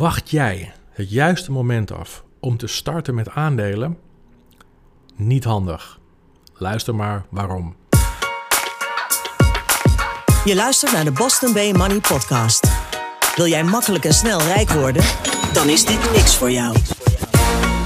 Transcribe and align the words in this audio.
Wacht 0.00 0.30
jij 0.30 0.72
het 0.90 1.10
juiste 1.10 1.52
moment 1.52 1.92
af 1.92 2.24
om 2.38 2.56
te 2.56 2.66
starten 2.66 3.14
met 3.14 3.28
aandelen? 3.28 3.98
Niet 5.16 5.44
handig. 5.44 5.98
Luister 6.54 6.94
maar 6.94 7.24
waarom. 7.28 7.76
Je 10.44 10.54
luistert 10.54 10.92
naar 10.92 11.04
de 11.04 11.12
Boston 11.12 11.52
Bay 11.52 11.72
Money 11.72 12.00
Podcast. 12.00 12.70
Wil 13.36 13.46
jij 13.46 13.64
makkelijk 13.64 14.04
en 14.04 14.14
snel 14.14 14.40
rijk 14.40 14.70
worden? 14.70 15.04
Dan 15.52 15.68
is 15.68 15.84
dit 15.84 16.10
niks 16.12 16.36
voor 16.36 16.50
jou. 16.50 16.76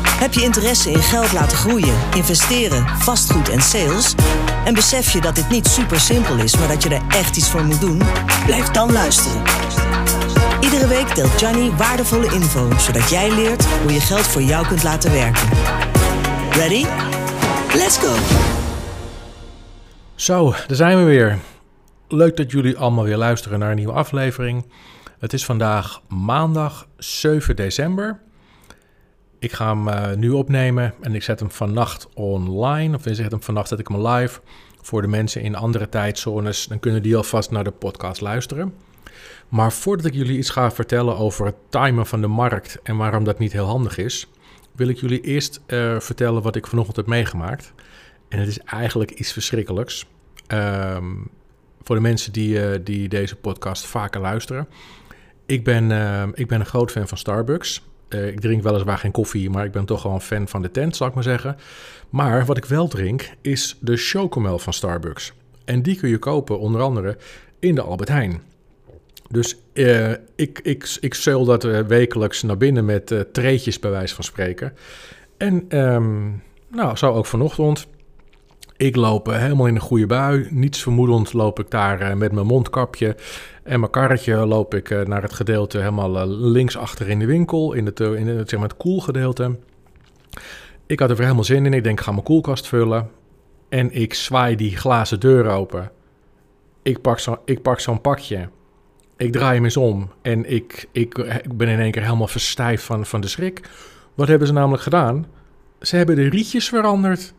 Heb 0.09 0.33
je 0.33 0.43
interesse 0.43 0.91
in 0.91 1.03
geld 1.03 1.33
laten 1.33 1.57
groeien, 1.57 1.99
investeren, 2.15 2.89
vastgoed 2.89 3.49
en 3.49 3.63
sales? 3.63 4.15
En 4.65 4.75
besef 4.75 5.13
je 5.13 5.21
dat 5.21 5.35
dit 5.35 5.49
niet 5.49 5.67
super 5.67 6.01
simpel 6.01 6.37
is, 6.37 6.57
maar 6.59 6.69
dat 6.69 6.83
je 6.83 6.89
er 6.89 7.03
echt 7.09 7.37
iets 7.37 7.51
voor 7.51 7.65
moet 7.65 7.81
doen? 7.81 8.03
Blijf 8.47 8.69
dan 8.69 8.93
luisteren. 8.93 9.43
Week 10.89 11.15
deelt 11.15 11.41
Johnny 11.41 11.71
waardevolle 11.71 12.33
info, 12.35 12.71
zodat 12.79 13.11
jij 13.11 13.35
leert 13.35 13.65
hoe 13.65 13.93
je 13.93 14.01
geld 14.01 14.27
voor 14.27 14.43
jou 14.43 14.67
kunt 14.67 14.83
laten 14.83 15.13
werken. 15.13 15.49
Ready? 16.51 16.85
Let's 17.77 17.99
go! 17.99 18.15
Zo, 20.15 20.51
daar 20.51 20.77
zijn 20.77 20.99
we 20.99 21.05
weer. 21.05 21.39
Leuk 22.09 22.37
dat 22.37 22.51
jullie 22.51 22.77
allemaal 22.77 23.05
weer 23.05 23.17
luisteren 23.17 23.59
naar 23.59 23.71
een 23.71 23.77
nieuwe 23.77 23.93
aflevering. 23.93 24.65
Het 25.19 25.33
is 25.33 25.45
vandaag 25.45 26.03
maandag 26.09 26.89
7 26.97 27.57
december. 27.57 28.21
Ik 29.39 29.53
ga 29.53 29.69
hem 29.69 29.89
uh, 29.89 30.13
nu 30.13 30.31
opnemen 30.31 30.95
en 31.01 31.15
ik 31.15 31.23
zet 31.23 31.41
hem 31.41 31.51
vannacht 31.51 32.09
online. 32.15 32.97
Of 32.97 33.07
ik 33.07 33.15
zet 33.15 33.31
hem 33.31 33.43
vannacht 33.43 33.69
zet 33.69 33.79
ik 33.79 33.89
hem 33.89 34.07
live 34.07 34.41
voor 34.83 35.03
de 35.03 35.09
mensen 35.09 35.43
in 35.43 35.57
andere 35.57 35.89
tijdzones. 35.89 36.67
Dan 36.67 36.81
kunnen 36.81 37.03
die 37.03 37.17
alvast 37.17 37.51
naar 37.51 37.65
de 37.65 37.71
podcast 37.71 38.21
luisteren. 38.21 38.75
Maar 39.55 39.73
voordat 39.73 40.07
ik 40.07 40.15
jullie 40.15 40.39
iets 40.39 40.51
ga 40.51 40.71
vertellen 40.71 41.17
over 41.17 41.47
het 41.47 41.55
timen 41.69 42.07
van 42.07 42.21
de 42.21 42.27
markt 42.27 42.79
en 42.83 42.97
waarom 42.97 43.25
dat 43.25 43.39
niet 43.39 43.53
heel 43.53 43.67
handig 43.67 43.99
is, 43.99 44.29
wil 44.73 44.89
ik 44.89 44.97
jullie 44.97 45.21
eerst 45.21 45.61
uh, 45.67 46.01
vertellen 46.01 46.43
wat 46.43 46.57
ik 46.57 46.67
vanochtend 46.67 46.97
heb 46.97 47.07
meegemaakt. 47.07 47.73
En 48.29 48.39
het 48.39 48.49
is 48.49 48.59
eigenlijk 48.59 49.11
iets 49.11 49.33
verschrikkelijks. 49.33 50.07
Um, 50.49 51.29
voor 51.83 51.97
de 51.97 52.03
mensen 52.03 52.33
die, 52.33 52.59
uh, 52.59 52.79
die 52.85 53.09
deze 53.09 53.37
podcast 53.37 53.87
vaker 53.87 54.21
luisteren. 54.21 54.69
Ik 55.47 55.65
ben, 55.65 55.91
uh, 55.91 56.23
ik 56.33 56.47
ben 56.47 56.61
een 56.61 56.67
groot 56.67 56.91
fan 56.91 57.09
van 57.09 57.19
Starbucks. 57.19 57.89
Ik 58.09 58.41
drink 58.41 58.63
weliswaar 58.63 58.99
geen 58.99 59.13
koffie, 59.13 59.51
maar 59.51 59.65
ik 59.65 59.73
ben 59.73 59.85
toch 59.85 60.03
wel 60.03 60.13
een 60.13 60.21
fan 60.21 60.49
van 60.49 60.63
de 60.63 60.71
tent, 60.71 60.97
zal 60.97 61.07
ik 61.07 61.15
maar 61.15 61.23
zeggen. 61.23 61.57
Maar 62.11 62.45
wat 62.45 62.57
ik 62.57 62.65
wel 62.65 62.89
drink 62.89 63.31
is 63.41 63.79
de 63.81 63.97
chocomel 63.97 64.59
van 64.59 64.73
Starbucks. 64.73 65.33
En 65.65 65.83
die 65.83 65.97
kun 65.97 66.09
je 66.09 66.19
kopen 66.19 66.59
onder 66.59 66.81
andere 66.81 67.17
in 67.59 67.75
de 67.75 67.83
Albert 67.83 68.09
Heijn. 68.09 68.53
Dus 69.35 69.57
uh, 69.73 70.11
ik, 70.35 70.61
ik, 70.63 70.97
ik 71.01 71.15
zeul 71.15 71.45
dat 71.45 71.65
uh, 71.65 71.81
wekelijks 71.81 72.43
naar 72.43 72.57
binnen 72.57 72.85
met 72.85 73.11
uh, 73.11 73.21
treetjes 73.21 73.79
bij 73.79 73.91
wijze 73.91 74.15
van 74.15 74.25
spreken. 74.25 74.73
En 75.37 75.79
um, 75.79 76.43
nou, 76.69 76.97
zo 76.97 77.13
ook 77.13 77.27
vanochtend. 77.27 77.87
Ik 78.77 78.97
loop 78.97 79.27
helemaal 79.27 79.67
in 79.67 79.75
een 79.75 79.81
goede 79.81 80.07
bui. 80.07 80.49
Niets 80.51 80.83
vermoedend 80.83 81.33
loop 81.33 81.59
ik 81.59 81.71
daar 81.71 82.17
met 82.17 82.33
mijn 82.33 82.47
mondkapje 82.47 83.17
en 83.63 83.81
mijn 83.81 83.93
karretje 83.93 84.47
loop 84.47 84.75
ik 84.75 85.07
naar 85.07 85.23
het 85.23 85.33
gedeelte 85.33 85.79
helemaal 85.79 86.29
links 86.29 86.77
achter 86.77 87.09
in 87.09 87.19
de 87.19 87.27
winkel, 87.27 87.73
in 87.73 87.87
het, 87.87 88.01
in 88.01 88.27
het, 88.27 88.49
zeg 88.49 88.59
maar 88.59 88.69
het 88.69 88.79
koelgedeelte. 88.79 89.57
Ik 90.87 91.01
had 91.01 91.11
er 91.11 91.19
helemaal 91.19 91.45
zin 91.45 91.67
in. 91.67 91.73
Ik 91.73 91.85
denk, 91.85 91.99
ik 91.99 92.05
ga 92.05 92.11
mijn 92.11 92.25
koelkast 92.25 92.67
vullen. 92.67 93.11
En 93.69 93.93
ik 93.93 94.15
zwaai 94.15 94.57
die 94.57 94.77
glazen 94.77 95.21
deur 95.21 95.47
open. 95.47 95.91
Ik 96.83 97.01
pak 97.01 97.19
zo'n 97.19 97.39
zo 97.77 97.99
pakje. 97.99 98.49
Ik 99.17 99.33
draai 99.33 99.55
hem 99.55 99.65
eens 99.65 99.77
om 99.77 100.11
en 100.23 100.51
ik, 100.51 100.89
ik, 100.93 101.19
ik 101.19 101.57
ben 101.57 101.69
in 101.69 101.81
één 101.81 101.91
keer 101.91 102.03
helemaal 102.03 102.27
verstijfd 102.27 102.85
van, 102.85 103.07
van 103.07 103.21
de 103.21 103.29
schrik. 103.29 103.61
Wat 104.15 104.29
hebben 104.29 104.47
ze 104.47 104.53
namelijk 104.53 104.83
gedaan? 104.83 105.27
Ze 105.81 105.97
hebben 105.97 106.17
de 106.17 106.29
rietjes 106.29 106.69
veranderd. 106.69 107.35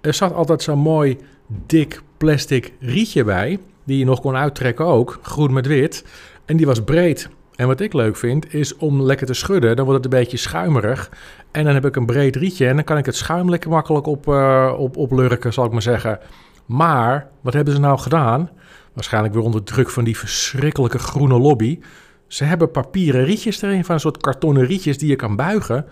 Er 0.00 0.14
zat 0.14 0.32
altijd 0.32 0.62
zo'n 0.62 0.78
mooi 0.78 1.18
dik 1.66 2.02
plastic 2.16 2.72
rietje 2.80 3.24
bij, 3.24 3.58
die 3.84 3.98
je 3.98 4.04
nog 4.04 4.20
kon 4.20 4.36
uittrekken 4.36 4.84
ook, 4.84 5.18
groen 5.22 5.52
met 5.52 5.66
wit. 5.66 6.04
En 6.44 6.56
die 6.56 6.66
was 6.66 6.84
breed. 6.84 7.28
En 7.54 7.66
wat 7.66 7.80
ik 7.80 7.92
leuk 7.92 8.16
vind, 8.16 8.54
is 8.54 8.76
om 8.76 9.02
lekker 9.02 9.26
te 9.26 9.34
schudden. 9.34 9.76
Dan 9.76 9.84
wordt 9.84 10.04
het 10.04 10.12
een 10.12 10.20
beetje 10.20 10.36
schuimerig. 10.36 11.10
En 11.50 11.64
dan 11.64 11.74
heb 11.74 11.84
ik 11.84 11.96
een 11.96 12.06
breed 12.06 12.36
rietje 12.36 12.66
en 12.66 12.74
dan 12.74 12.84
kan 12.84 12.98
ik 12.98 13.06
het 13.06 13.16
schuim 13.16 13.50
lekker 13.50 13.70
makkelijk 13.70 14.06
op, 14.06 14.26
uh, 14.26 14.74
op, 14.78 14.96
oplurken, 14.96 15.52
zal 15.52 15.64
ik 15.64 15.72
maar 15.72 15.82
zeggen. 15.82 16.18
Maar, 16.66 17.28
wat 17.40 17.52
hebben 17.52 17.74
ze 17.74 17.80
nou 17.80 17.98
gedaan? 17.98 18.50
Waarschijnlijk 18.96 19.34
weer 19.34 19.42
onder 19.42 19.62
druk 19.62 19.90
van 19.90 20.04
die 20.04 20.18
verschrikkelijke 20.18 20.98
groene 20.98 21.38
lobby. 21.38 21.78
Ze 22.26 22.44
hebben 22.44 22.70
papieren 22.70 23.24
rietjes 23.24 23.62
erin, 23.62 23.84
van 23.84 23.94
een 23.94 24.00
soort 24.00 24.16
kartonnen 24.16 24.64
rietjes 24.64 24.98
die 24.98 25.08
je 25.08 25.16
kan 25.16 25.36
buigen. 25.36 25.86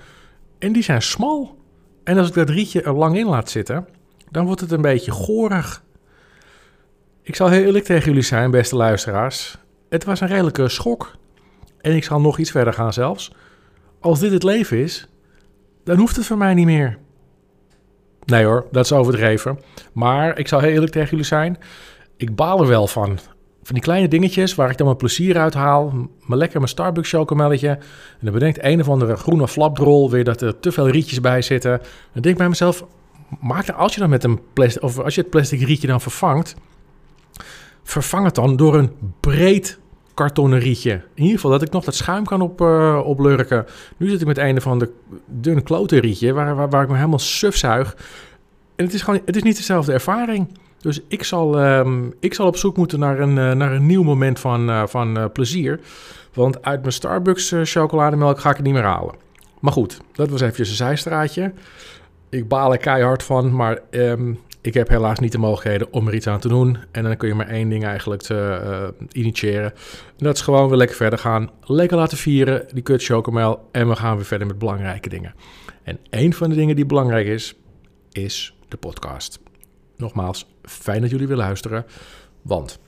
En 0.59 0.73
die 0.73 0.83
zijn 0.83 1.03
smal. 1.03 1.59
En 2.05 2.19
als 2.19 2.29
ik 2.29 2.35
dat 2.35 2.49
rietje 2.51 2.83
er 2.83 2.93
lang 2.93 3.17
in 3.17 3.27
laat 3.27 3.51
zitten, 3.51 3.89
dan 4.31 4.47
wordt 4.47 4.61
het 4.61 4.71
een 4.71 4.81
beetje 4.81 5.11
gorig. 5.11 5.83
Ik 7.23 7.37
zal 7.37 7.49
heel 7.49 7.65
eerlijk 7.65 7.85
tegen 7.85 8.05
jullie 8.05 8.23
zijn, 8.23 8.51
beste 8.51 8.77
luisteraars. 8.77 9.59
Het 9.89 10.05
was 10.05 10.21
een 10.21 10.29
redelijke 10.29 10.69
schok. 10.69 11.17
En 11.81 11.97
ik 11.97 12.05
zal 12.05 12.21
nog 12.21 12.39
iets 12.39 12.51
verder 12.51 12.73
gaan 12.73 12.93
zelfs. 12.93 13.33
Als 14.01 14.21
dit 14.21 14.33
het 14.33 14.43
leven 14.43 14.79
is, 14.79 15.09
dan 15.85 15.99
hoeft 15.99 16.17
het 16.17 16.27
voor 16.27 16.39
mij 16.39 16.55
niet 16.55 16.67
meer. 16.67 16.99
Nee 18.25 18.45
hoor, 18.45 18.67
dat 18.71 18.85
is 18.85 18.93
overdreven. 18.93 19.61
Maar 19.93 20.39
ik 20.39 20.49
zal 20.49 20.61
heel 20.61 20.71
eerlijk 20.71 20.93
tegen 20.93 21.11
jullie 21.11 21.25
zijn 21.25 21.59
ik 22.17 22.37
baal 22.37 22.61
er 22.61 22.67
wel 22.67 22.87
van. 22.87 23.19
Van 23.63 23.75
die 23.75 23.83
kleine 23.83 24.09
dingetjes 24.09 24.55
waar 24.55 24.71
ik 24.71 24.77
dan 24.77 24.87
mijn 24.87 24.99
plezier 24.99 25.39
uit 25.39 25.55
haal. 25.55 25.93
Maar 26.21 26.39
lekker 26.39 26.59
mijn 26.59 26.71
Starbucks 26.71 27.11
chocomelletje. 27.11 27.69
En 27.69 28.21
dan 28.21 28.33
bedenkt 28.33 28.59
een 28.63 28.81
of 28.81 28.89
andere 28.89 29.17
groene 29.17 29.49
flapdrol 29.49 30.11
weer 30.11 30.25
dat 30.25 30.41
er 30.41 30.61
te 30.61 30.73
veel 30.73 30.89
rietjes 30.89 31.21
bij 31.21 31.43
zitten. 31.43 31.79
Dan 32.13 32.23
denk 32.23 32.27
ik 32.27 32.37
bij 32.37 32.49
mezelf, 32.49 32.85
maak 33.41 33.67
er, 33.67 33.75
als 33.75 33.95
je 33.95 34.01
dan 34.01 34.11
met 34.11 34.25
een 34.25 34.41
plastic, 34.53 34.83
of 34.83 34.99
als 34.99 35.15
je 35.15 35.21
het 35.21 35.31
plastic 35.31 35.61
rietje 35.61 35.87
dan 35.87 36.01
vervangt, 36.01 36.55
vervang 37.83 38.25
het 38.25 38.35
dan 38.35 38.57
door 38.57 38.75
een 38.75 38.93
breed 39.21 39.79
kartonnen 40.15 40.59
rietje. 40.59 40.93
In 40.93 41.23
ieder 41.23 41.35
geval 41.35 41.51
dat 41.51 41.63
ik 41.63 41.71
nog 41.71 41.85
dat 41.85 41.95
schuim 41.95 42.25
kan 42.25 42.41
op, 42.41 42.61
uh, 42.61 43.01
oplurken. 43.05 43.67
Nu 43.97 44.09
zit 44.09 44.21
ik 44.21 44.27
met 44.27 44.39
een 44.39 44.61
van 44.61 44.79
de 44.79 44.93
dunne 45.27 45.63
klote 45.63 46.01
rietje 46.01 46.33
waar, 46.33 46.57
waar, 46.57 46.69
waar 46.69 46.83
ik 46.83 46.89
me 46.89 46.97
helemaal 46.97 47.19
suf 47.19 47.57
zuig. 47.57 47.97
En 48.77 48.85
het 48.85 48.95
is 48.95 49.03
gewoon, 49.03 49.21
het 49.25 49.37
is 49.37 49.43
niet 49.43 49.57
dezelfde 49.57 49.93
ervaring. 49.93 50.59
Dus 50.85 51.01
ik 51.09 51.25
zal, 51.25 51.65
um, 51.65 52.15
ik 52.21 52.35
zal 52.35 52.47
op 52.47 52.57
zoek 52.57 52.77
moeten 52.77 52.99
naar 52.99 53.21
een, 53.21 53.37
uh, 53.37 53.53
naar 53.53 53.73
een 53.73 53.87
nieuw 53.87 54.03
moment 54.03 54.41
van, 54.41 54.69
uh, 54.69 54.87
van 54.87 55.19
uh, 55.19 55.25
plezier. 55.33 55.81
Want 56.33 56.63
uit 56.63 56.81
mijn 56.81 56.93
Starbucks 56.93 57.55
chocolademelk 57.63 58.41
ga 58.41 58.51
ik 58.51 58.57
het 58.57 58.65
niet 58.65 58.75
meer 58.75 58.83
halen. 58.83 59.15
Maar 59.61 59.73
goed, 59.73 60.01
dat 60.13 60.29
was 60.29 60.41
even 60.41 60.61
een 60.61 60.67
zijstraatje. 60.67 61.53
Ik 62.29 62.49
baal 62.49 62.73
er 62.73 62.79
keihard 62.79 63.23
van, 63.23 63.55
maar 63.55 63.79
um, 63.91 64.39
ik 64.61 64.75
heb 64.75 64.89
helaas 64.89 65.19
niet 65.19 65.33
de 65.33 65.39
mogelijkheden 65.39 65.93
om 65.93 66.09
er 66.09 66.15
iets 66.15 66.27
aan 66.27 66.41
te 66.41 66.49
doen. 66.49 66.79
En 66.91 67.03
dan 67.03 67.17
kun 67.17 67.29
je 67.29 67.35
maar 67.35 67.49
één 67.49 67.69
ding 67.69 67.85
eigenlijk 67.85 68.29
initiëren. 69.13 69.73
En 70.17 70.25
dat 70.25 70.37
is 70.37 70.43
gewoon 70.43 70.69
weer 70.69 70.79
lekker 70.79 70.97
verder 70.97 71.19
gaan. 71.19 71.51
Lekker 71.61 71.97
laten 71.97 72.19
vieren, 72.19 72.67
die 72.73 72.83
kut 72.83 73.05
chocomel. 73.05 73.69
En 73.73 73.89
we 73.89 73.97
gaan 73.97 74.17
weer 74.17 74.25
verder 74.25 74.47
met 74.47 74.59
belangrijke 74.59 75.09
dingen. 75.09 75.35
En 75.83 75.99
een 76.11 76.35
van 76.35 76.51
de 76.51 76.57
dingen 76.57 76.77
die 76.77 76.87
belangrijk 76.87 77.27
is, 77.27 77.55
is 78.13 78.57
de 78.69 78.77
podcast 78.77 79.44
nogmaals, 80.05 80.47
fijn 80.63 81.01
dat 81.01 81.11
jullie 81.11 81.27
willen 81.27 81.45
luisteren. 81.45 81.85
Want 82.43 82.79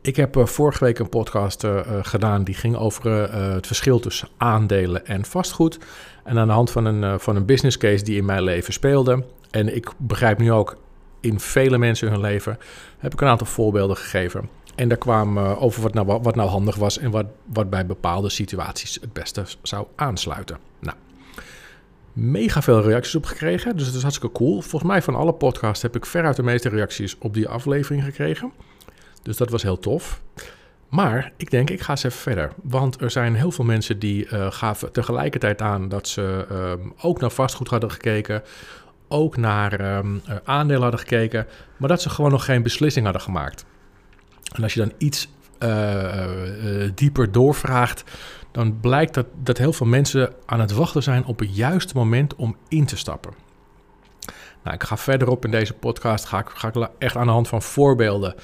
ik 0.00 0.16
heb 0.16 0.36
uh, 0.36 0.46
vorige 0.46 0.84
week 0.84 0.98
een 0.98 1.08
podcast 1.08 1.64
uh, 1.64 1.80
gedaan 2.02 2.44
die 2.44 2.54
ging 2.54 2.76
over 2.76 3.32
het 3.54 3.66
verschil 3.66 4.00
tussen 4.00 4.28
aandelen 4.36 5.06
en 5.06 5.24
vastgoed. 5.24 5.78
En 6.24 6.38
aan 6.38 6.46
de 6.46 6.52
hand 6.52 6.70
van 6.70 6.84
een, 6.84 7.20
van 7.20 7.36
een 7.36 7.46
business 7.46 7.76
case 7.76 8.04
die 8.04 8.16
in 8.16 8.24
mijn 8.24 8.42
leven 8.42 8.72
speelde. 8.72 9.24
En 9.50 9.74
ik 9.76 9.90
begrijp 9.96 10.38
nu 10.38 10.52
ook 10.52 10.76
in 11.20 11.40
vele 11.40 11.78
mensen 11.78 12.10
hun 12.10 12.20
leven, 12.20 12.58
heb 12.98 13.12
ik 13.12 13.20
een 13.20 13.28
aantal 13.28 13.46
voorbeelden 13.46 13.96
gegeven. 13.96 14.48
En 14.74 14.88
daar 14.88 14.98
kwam 14.98 15.38
over 15.38 15.82
wat 15.82 15.94
nou, 15.94 16.06
wat 16.06 16.34
nou 16.34 16.48
handig 16.48 16.76
was 16.76 16.98
en 16.98 17.10
wat, 17.10 17.26
wat 17.44 17.70
bij 17.70 17.86
bepaalde 17.86 18.28
situaties 18.28 18.98
het 19.00 19.12
beste 19.12 19.44
zou 19.62 19.86
aansluiten. 19.96 20.58
Nou, 20.80 20.96
mega 22.18 22.62
veel 22.62 22.82
reacties 22.82 23.14
op 23.14 23.24
gekregen. 23.24 23.76
Dus 23.76 23.86
dat 23.86 23.94
is 23.94 24.02
hartstikke 24.02 24.36
cool. 24.36 24.60
Volgens 24.60 24.90
mij 24.90 25.02
van 25.02 25.14
alle 25.14 25.32
podcasts 25.32 25.82
heb 25.82 25.96
ik 25.96 26.06
veruit 26.06 26.36
de 26.36 26.42
meeste 26.42 26.68
reacties 26.68 27.16
op 27.18 27.34
die 27.34 27.48
aflevering 27.48 28.04
gekregen. 28.04 28.52
Dus 29.22 29.36
dat 29.36 29.50
was 29.50 29.62
heel 29.62 29.78
tof. 29.78 30.20
Maar 30.88 31.32
ik 31.36 31.50
denk, 31.50 31.70
ik 31.70 31.80
ga 31.80 31.90
eens 31.90 32.02
even 32.02 32.18
verder. 32.18 32.52
Want 32.62 33.00
er 33.00 33.10
zijn 33.10 33.34
heel 33.34 33.50
veel 33.50 33.64
mensen 33.64 33.98
die 33.98 34.28
uh, 34.28 34.50
gaven 34.50 34.92
tegelijkertijd 34.92 35.62
aan 35.62 35.88
dat 35.88 36.08
ze 36.08 36.46
uh, 36.52 36.72
ook 37.00 37.20
naar 37.20 37.30
vastgoed 37.30 37.68
hadden 37.68 37.90
gekeken. 37.90 38.42
Ook 39.08 39.36
naar 39.36 39.96
um, 39.96 40.22
aandelen 40.44 40.82
hadden 40.82 41.00
gekeken. 41.00 41.46
Maar 41.76 41.88
dat 41.88 42.02
ze 42.02 42.10
gewoon 42.10 42.30
nog 42.30 42.44
geen 42.44 42.62
beslissing 42.62 43.04
hadden 43.04 43.22
gemaakt. 43.22 43.64
En 44.54 44.62
als 44.62 44.74
je 44.74 44.80
dan 44.80 44.92
iets 44.98 45.28
uh, 45.62 46.88
dieper 46.94 47.32
doorvraagt, 47.32 48.04
dan 48.50 48.80
blijkt 48.80 49.14
dat, 49.14 49.26
dat 49.42 49.58
heel 49.58 49.72
veel 49.72 49.86
mensen 49.86 50.32
aan 50.46 50.60
het 50.60 50.72
wachten 50.72 51.02
zijn 51.02 51.24
op 51.24 51.38
het 51.38 51.56
juiste 51.56 51.96
moment 51.96 52.34
om 52.34 52.56
in 52.68 52.86
te 52.86 52.96
stappen. 52.96 53.32
Nou, 54.62 54.76
ik 54.76 54.82
ga 54.82 54.96
verderop 54.96 55.44
in 55.44 55.50
deze 55.50 55.74
podcast, 55.74 56.24
ga 56.24 56.38
ik, 56.38 56.48
ga 56.48 56.90
echt 56.98 57.16
aan 57.16 57.26
de 57.26 57.32
hand 57.32 57.48
van 57.48 57.62
voorbeelden 57.62 58.34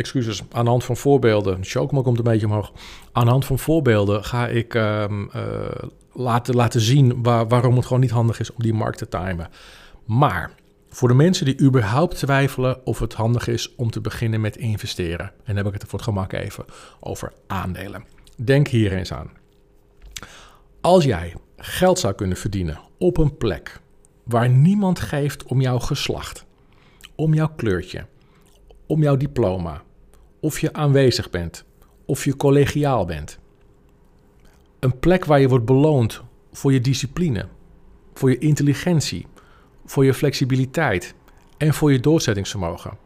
excuses, 0.00 0.42
aan 0.52 0.64
de 0.64 0.70
hand 0.70 0.84
van 0.84 0.96
voorbeelden, 0.96 1.58
Chocomel 1.62 2.02
komt 2.02 2.18
een 2.18 2.24
beetje 2.24 2.46
omhoog. 2.46 2.72
Aan 3.12 3.24
de 3.24 3.30
hand 3.30 3.44
van 3.44 3.58
voorbeelden 3.58 4.24
ga 4.24 4.46
ik 4.48 4.74
ehm, 4.74 5.28
eh, 5.32 5.42
laten, 6.12 6.54
laten 6.54 6.80
zien 6.80 7.22
waar, 7.22 7.48
waarom 7.48 7.76
het 7.76 7.86
gewoon 7.86 8.00
niet 8.00 8.10
handig 8.10 8.40
is 8.40 8.52
om 8.52 8.62
die 8.62 8.74
markt 8.74 8.98
te 8.98 9.08
timen. 9.08 9.48
Maar 10.04 10.50
voor 10.88 11.08
de 11.08 11.14
mensen 11.14 11.44
die 11.44 11.60
überhaupt 11.60 12.16
twijfelen 12.16 12.86
of 12.86 12.98
het 12.98 13.14
handig 13.14 13.48
is 13.48 13.74
om 13.74 13.90
te 13.90 14.00
beginnen 14.00 14.40
met 14.40 14.56
investeren, 14.56 15.26
en 15.26 15.54
dan 15.54 15.56
heb 15.56 15.66
ik 15.66 15.72
het 15.72 15.82
voor 15.82 15.98
het 15.98 16.08
gemak 16.08 16.32
even 16.32 16.64
over 17.00 17.32
aandelen. 17.46 18.04
Denk 18.44 18.68
hier 18.68 18.92
eens 18.92 19.12
aan. 19.12 19.30
Als 20.80 21.04
jij 21.04 21.34
geld 21.56 21.98
zou 21.98 22.14
kunnen 22.14 22.36
verdienen 22.36 22.80
op 22.98 23.16
een 23.16 23.36
plek 23.36 23.80
waar 24.24 24.48
niemand 24.48 25.00
geeft 25.00 25.44
om 25.44 25.60
jouw 25.60 25.78
geslacht, 25.78 26.46
om 27.14 27.34
jouw 27.34 27.52
kleurtje, 27.56 28.06
om 28.86 29.02
jouw 29.02 29.16
diploma, 29.16 29.82
of 30.40 30.60
je 30.60 30.72
aanwezig 30.72 31.30
bent, 31.30 31.64
of 32.04 32.24
je 32.24 32.36
collegiaal 32.36 33.04
bent. 33.04 33.38
Een 34.78 34.98
plek 34.98 35.24
waar 35.24 35.40
je 35.40 35.48
wordt 35.48 35.64
beloond 35.64 36.22
voor 36.52 36.72
je 36.72 36.80
discipline, 36.80 37.46
voor 38.14 38.30
je 38.30 38.38
intelligentie, 38.38 39.26
voor 39.84 40.04
je 40.04 40.14
flexibiliteit 40.14 41.14
en 41.56 41.74
voor 41.74 41.92
je 41.92 42.00
doorzettingsvermogen. 42.00 42.98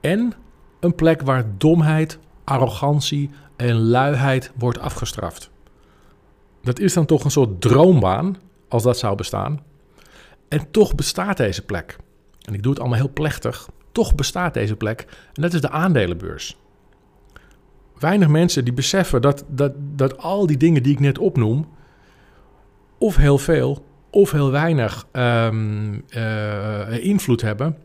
En 0.00 0.32
een 0.80 0.94
plek 0.94 1.22
waar 1.22 1.58
domheid, 1.58 2.18
arrogantie 2.44 3.30
en 3.56 3.76
luiheid 3.76 4.52
wordt 4.54 4.78
afgestraft. 4.78 5.50
Dat 6.62 6.78
is 6.78 6.92
dan 6.92 7.06
toch 7.06 7.24
een 7.24 7.30
soort 7.30 7.60
droombaan, 7.60 8.36
als 8.68 8.82
dat 8.82 8.98
zou 8.98 9.16
bestaan. 9.16 9.62
En 10.48 10.70
toch 10.70 10.94
bestaat 10.94 11.36
deze 11.36 11.62
plek. 11.62 11.96
En 12.42 12.54
ik 12.54 12.62
doe 12.62 12.72
het 12.72 12.80
allemaal 12.80 12.98
heel 12.98 13.12
plechtig. 13.12 13.68
Toch 13.92 14.14
bestaat 14.14 14.54
deze 14.54 14.76
plek. 14.76 15.06
En 15.32 15.42
dat 15.42 15.52
is 15.54 15.60
de 15.60 15.70
aandelenbeurs. 15.70 16.56
Weinig 17.98 18.28
mensen 18.28 18.64
die 18.64 18.72
beseffen 18.72 19.22
dat, 19.22 19.44
dat, 19.48 19.72
dat 19.76 20.18
al 20.18 20.46
die 20.46 20.56
dingen 20.56 20.82
die 20.82 20.92
ik 20.92 21.00
net 21.00 21.18
opnoem, 21.18 21.68
of 22.98 23.16
heel 23.16 23.38
veel, 23.38 23.84
of 24.10 24.30
heel 24.30 24.50
weinig 24.50 25.06
um, 25.12 26.04
uh, 26.08 27.04
invloed 27.04 27.40
hebben 27.40 27.76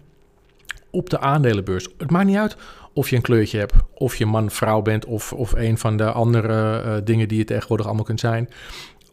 op 0.89 1.09
de 1.09 1.19
aandelenbeurs. 1.19 1.87
Het 1.97 2.11
maakt 2.11 2.25
niet 2.25 2.37
uit 2.37 2.57
of 2.99 3.09
je 3.09 3.15
een 3.15 3.21
kleurtje 3.21 3.57
hebt, 3.57 3.73
of 3.93 4.15
je 4.15 4.25
man, 4.25 4.51
vrouw 4.51 4.81
bent, 4.81 5.05
of, 5.05 5.33
of 5.33 5.51
een 5.51 5.77
van 5.77 5.97
de 5.97 6.11
andere 6.11 6.83
uh, 6.85 6.95
dingen 7.03 7.27
die 7.27 7.37
je 7.37 7.43
tegenwoordig 7.43 7.85
allemaal 7.85 8.03
kunt 8.03 8.19
zijn. 8.19 8.49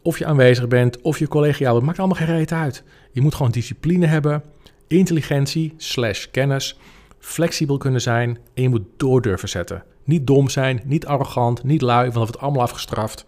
Of 0.01 0.17
je 0.17 0.25
aanwezig 0.25 0.67
bent, 0.67 1.01
of 1.01 1.19
je 1.19 1.27
collegiaal 1.27 1.75
Het 1.75 1.83
maakt 1.83 1.99
allemaal 1.99 2.17
geen 2.17 2.35
reet 2.35 2.51
uit. 2.51 2.83
Je 3.11 3.21
moet 3.21 3.35
gewoon 3.35 3.51
discipline 3.51 4.05
hebben, 4.05 4.43
intelligentie 4.87 5.73
slash 5.77 6.25
kennis, 6.31 6.77
flexibel 7.19 7.77
kunnen 7.77 8.01
zijn 8.01 8.37
en 8.53 8.63
je 8.63 8.69
moet 8.69 8.85
door 8.97 9.21
durven 9.21 9.49
zetten. 9.49 9.83
Niet 10.03 10.27
dom 10.27 10.49
zijn, 10.49 10.81
niet 10.83 11.05
arrogant, 11.05 11.63
niet 11.63 11.81
lui, 11.81 12.11
want 12.11 12.27
het 12.27 12.39
allemaal 12.39 12.61
afgestraft. 12.61 13.25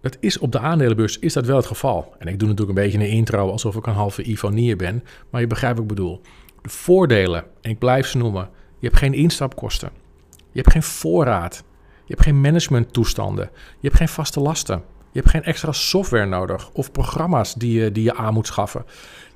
Het 0.00 0.16
is 0.20 0.38
op 0.38 0.52
de 0.52 0.58
aandelenbeurs 0.58 1.18
is 1.18 1.32
dat 1.32 1.46
wel 1.46 1.56
het 1.56 1.66
geval. 1.66 2.14
En 2.18 2.26
ik 2.26 2.38
doe 2.38 2.48
natuurlijk 2.48 2.78
een 2.78 2.84
beetje 2.84 2.98
een 2.98 3.16
intro 3.16 3.50
alsof 3.50 3.76
ik 3.76 3.86
een 3.86 3.92
halve 3.92 4.22
Ivonier 4.22 4.76
ben, 4.76 5.04
maar 5.30 5.40
je 5.40 5.46
begrijpt 5.46 5.78
wat 5.78 5.90
ik 5.90 5.96
bedoel. 5.96 6.20
De 6.62 6.68
voordelen, 6.68 7.44
en 7.60 7.70
ik 7.70 7.78
blijf 7.78 8.06
ze 8.06 8.18
noemen, 8.18 8.50
je 8.78 8.86
hebt 8.86 8.98
geen 8.98 9.14
instapkosten. 9.14 9.90
Je 10.36 10.60
hebt 10.60 10.72
geen 10.72 10.82
voorraad. 10.82 11.64
Je 12.04 12.14
hebt 12.14 12.22
geen 12.22 12.40
managementtoestanden. 12.40 13.50
Je 13.54 13.86
hebt 13.86 13.96
geen 13.96 14.08
vaste 14.08 14.40
lasten. 14.40 14.82
Je 15.12 15.18
hebt 15.20 15.30
geen 15.30 15.42
extra 15.44 15.72
software 15.72 16.26
nodig 16.26 16.70
of 16.72 16.92
programma's 16.92 17.54
die 17.54 17.80
je, 17.80 17.92
die 17.92 18.02
je 18.02 18.14
aan 18.14 18.34
moet 18.34 18.46
schaffen. 18.46 18.84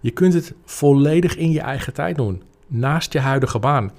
Je 0.00 0.11
kunt 0.11 0.33
het 0.33 0.55
volledig 0.65 1.37
in 1.37 1.50
je 1.50 1.61
eigen 1.61 1.93
tijd 1.93 2.17
doen, 2.17 2.43
naast 2.67 3.12
je 3.12 3.19
huidige 3.19 3.59
baan. 3.59 3.93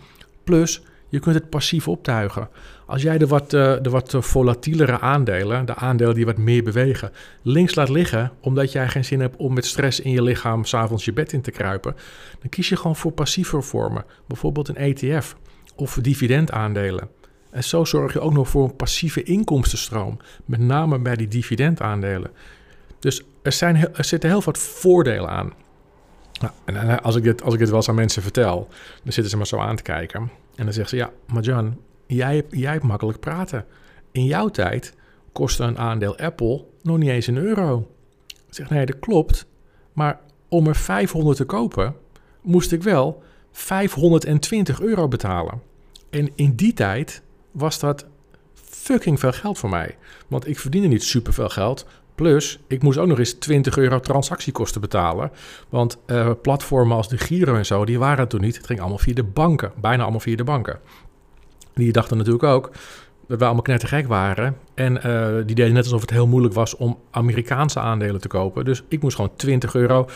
Plus, 0.43 0.81
je 1.13 1.19
kunt 1.19 1.35
het 1.35 1.49
passief 1.49 1.87
optuigen. 1.87 2.49
Als 2.85 3.01
jij 3.01 3.17
de 3.17 3.27
wat, 3.27 3.53
eh, 3.53 3.75
de 3.81 3.89
wat 3.89 4.15
volatielere 4.17 4.99
aandelen, 4.99 5.65
de 5.65 5.75
aandelen 5.75 6.15
die 6.15 6.25
wat 6.25 6.37
meer 6.37 6.63
bewegen, 6.63 7.11
links 7.41 7.75
laat 7.75 7.89
liggen, 7.89 8.31
omdat 8.39 8.71
jij 8.71 8.89
geen 8.89 9.05
zin 9.05 9.19
hebt 9.19 9.35
om 9.35 9.53
met 9.53 9.65
stress 9.65 9.99
in 9.99 10.11
je 10.11 10.23
lichaam 10.23 10.65
s'avonds 10.65 11.05
je 11.05 11.13
bed 11.13 11.33
in 11.33 11.41
te 11.41 11.51
kruipen, 11.51 11.95
dan 12.39 12.49
kies 12.49 12.69
je 12.69 12.75
gewoon 12.75 12.95
voor 12.95 13.11
passieve 13.11 13.61
vormen. 13.61 14.05
Bijvoorbeeld 14.27 14.67
een 14.67 14.75
ETF 14.75 15.35
of 15.75 15.97
dividendaandelen. 16.01 17.09
En 17.51 17.63
zo 17.63 17.85
zorg 17.85 18.13
je 18.13 18.19
ook 18.19 18.33
nog 18.33 18.49
voor 18.49 18.63
een 18.63 18.75
passieve 18.75 19.23
inkomstenstroom, 19.23 20.17
met 20.45 20.59
name 20.59 20.99
bij 20.99 21.15
die 21.15 21.27
dividendaandelen. 21.27 22.31
Dus 22.99 23.23
er, 23.41 23.51
zijn, 23.51 23.75
er 23.75 24.05
zitten 24.05 24.29
heel 24.29 24.43
wat 24.43 24.57
voordelen 24.57 25.29
aan. 25.29 25.53
Nou, 26.39 26.53
en 26.65 27.01
als 27.01 27.15
ik, 27.15 27.23
dit, 27.23 27.43
als 27.43 27.53
ik 27.53 27.59
dit 27.59 27.69
wel 27.69 27.77
eens 27.77 27.89
aan 27.89 27.95
mensen 27.95 28.21
vertel, 28.21 28.67
dan 29.03 29.13
zitten 29.13 29.29
ze 29.29 29.37
maar 29.37 29.47
zo 29.47 29.59
aan 29.59 29.75
te 29.75 29.83
kijken. 29.83 30.41
En 30.55 30.63
dan 30.63 30.73
zeggen 30.73 30.97
ze, 30.97 31.03
ja, 31.03 31.11
maar 31.33 31.43
John, 31.43 31.77
jij, 32.05 32.45
jij 32.49 32.71
hebt 32.71 32.83
makkelijk 32.83 33.19
praten. 33.19 33.65
In 34.11 34.25
jouw 34.25 34.47
tijd 34.47 34.93
kostte 35.31 35.63
een 35.63 35.77
aandeel 35.77 36.17
Apple 36.17 36.65
nog 36.81 36.97
niet 36.97 37.09
eens 37.09 37.27
een 37.27 37.37
euro. 37.37 37.87
Ik 38.27 38.53
zeg, 38.53 38.69
nee, 38.69 38.85
dat 38.85 38.99
klopt. 38.99 39.45
Maar 39.93 40.19
om 40.47 40.67
er 40.67 40.75
500 40.75 41.37
te 41.37 41.45
kopen, 41.45 41.95
moest 42.41 42.71
ik 42.71 42.83
wel 42.83 43.23
520 43.51 44.81
euro 44.81 45.07
betalen. 45.07 45.61
En 46.09 46.31
in 46.35 46.55
die 46.55 46.73
tijd 46.73 47.21
was 47.51 47.79
dat 47.79 48.05
fucking 48.53 49.19
veel 49.19 49.31
geld 49.31 49.57
voor 49.57 49.69
mij. 49.69 49.97
Want 50.27 50.47
ik 50.47 50.59
verdiende 50.59 50.87
niet 50.87 51.03
super 51.03 51.33
veel 51.33 51.49
geld. 51.49 51.85
Plus, 52.15 52.59
ik 52.67 52.83
moest 52.83 52.97
ook 52.97 53.07
nog 53.07 53.19
eens 53.19 53.33
20 53.33 53.77
euro 53.77 53.99
transactiekosten 53.99 54.81
betalen. 54.81 55.31
Want 55.69 55.97
uh, 56.07 56.29
platformen 56.41 56.97
als 56.97 57.09
de 57.09 57.17
Giro 57.17 57.55
en 57.55 57.65
zo, 57.65 57.85
die 57.85 57.99
waren 57.99 58.27
toen 58.27 58.41
niet. 58.41 58.57
Het 58.57 58.65
ging 58.65 58.79
allemaal 58.79 58.97
via 58.97 59.13
de 59.13 59.23
banken. 59.23 59.71
Bijna 59.81 60.01
allemaal 60.01 60.19
via 60.19 60.35
de 60.35 60.43
banken. 60.43 60.79
Die 61.73 61.91
dachten 61.91 62.17
natuurlijk 62.17 62.43
ook 62.43 62.71
dat 63.27 63.39
we 63.39 63.45
allemaal 63.45 63.63
knettergek 63.63 64.07
waren. 64.07 64.57
En 64.73 65.07
uh, 65.07 65.45
die 65.45 65.55
deden 65.55 65.73
net 65.73 65.83
alsof 65.83 66.01
het 66.01 66.09
heel 66.09 66.27
moeilijk 66.27 66.53
was 66.53 66.75
om 66.75 66.99
Amerikaanse 67.11 67.79
aandelen 67.79 68.21
te 68.21 68.27
kopen. 68.27 68.65
Dus 68.65 68.83
ik 68.87 69.01
moest 69.01 69.15
gewoon 69.15 69.35
20 69.35 69.75
euro 69.75 70.07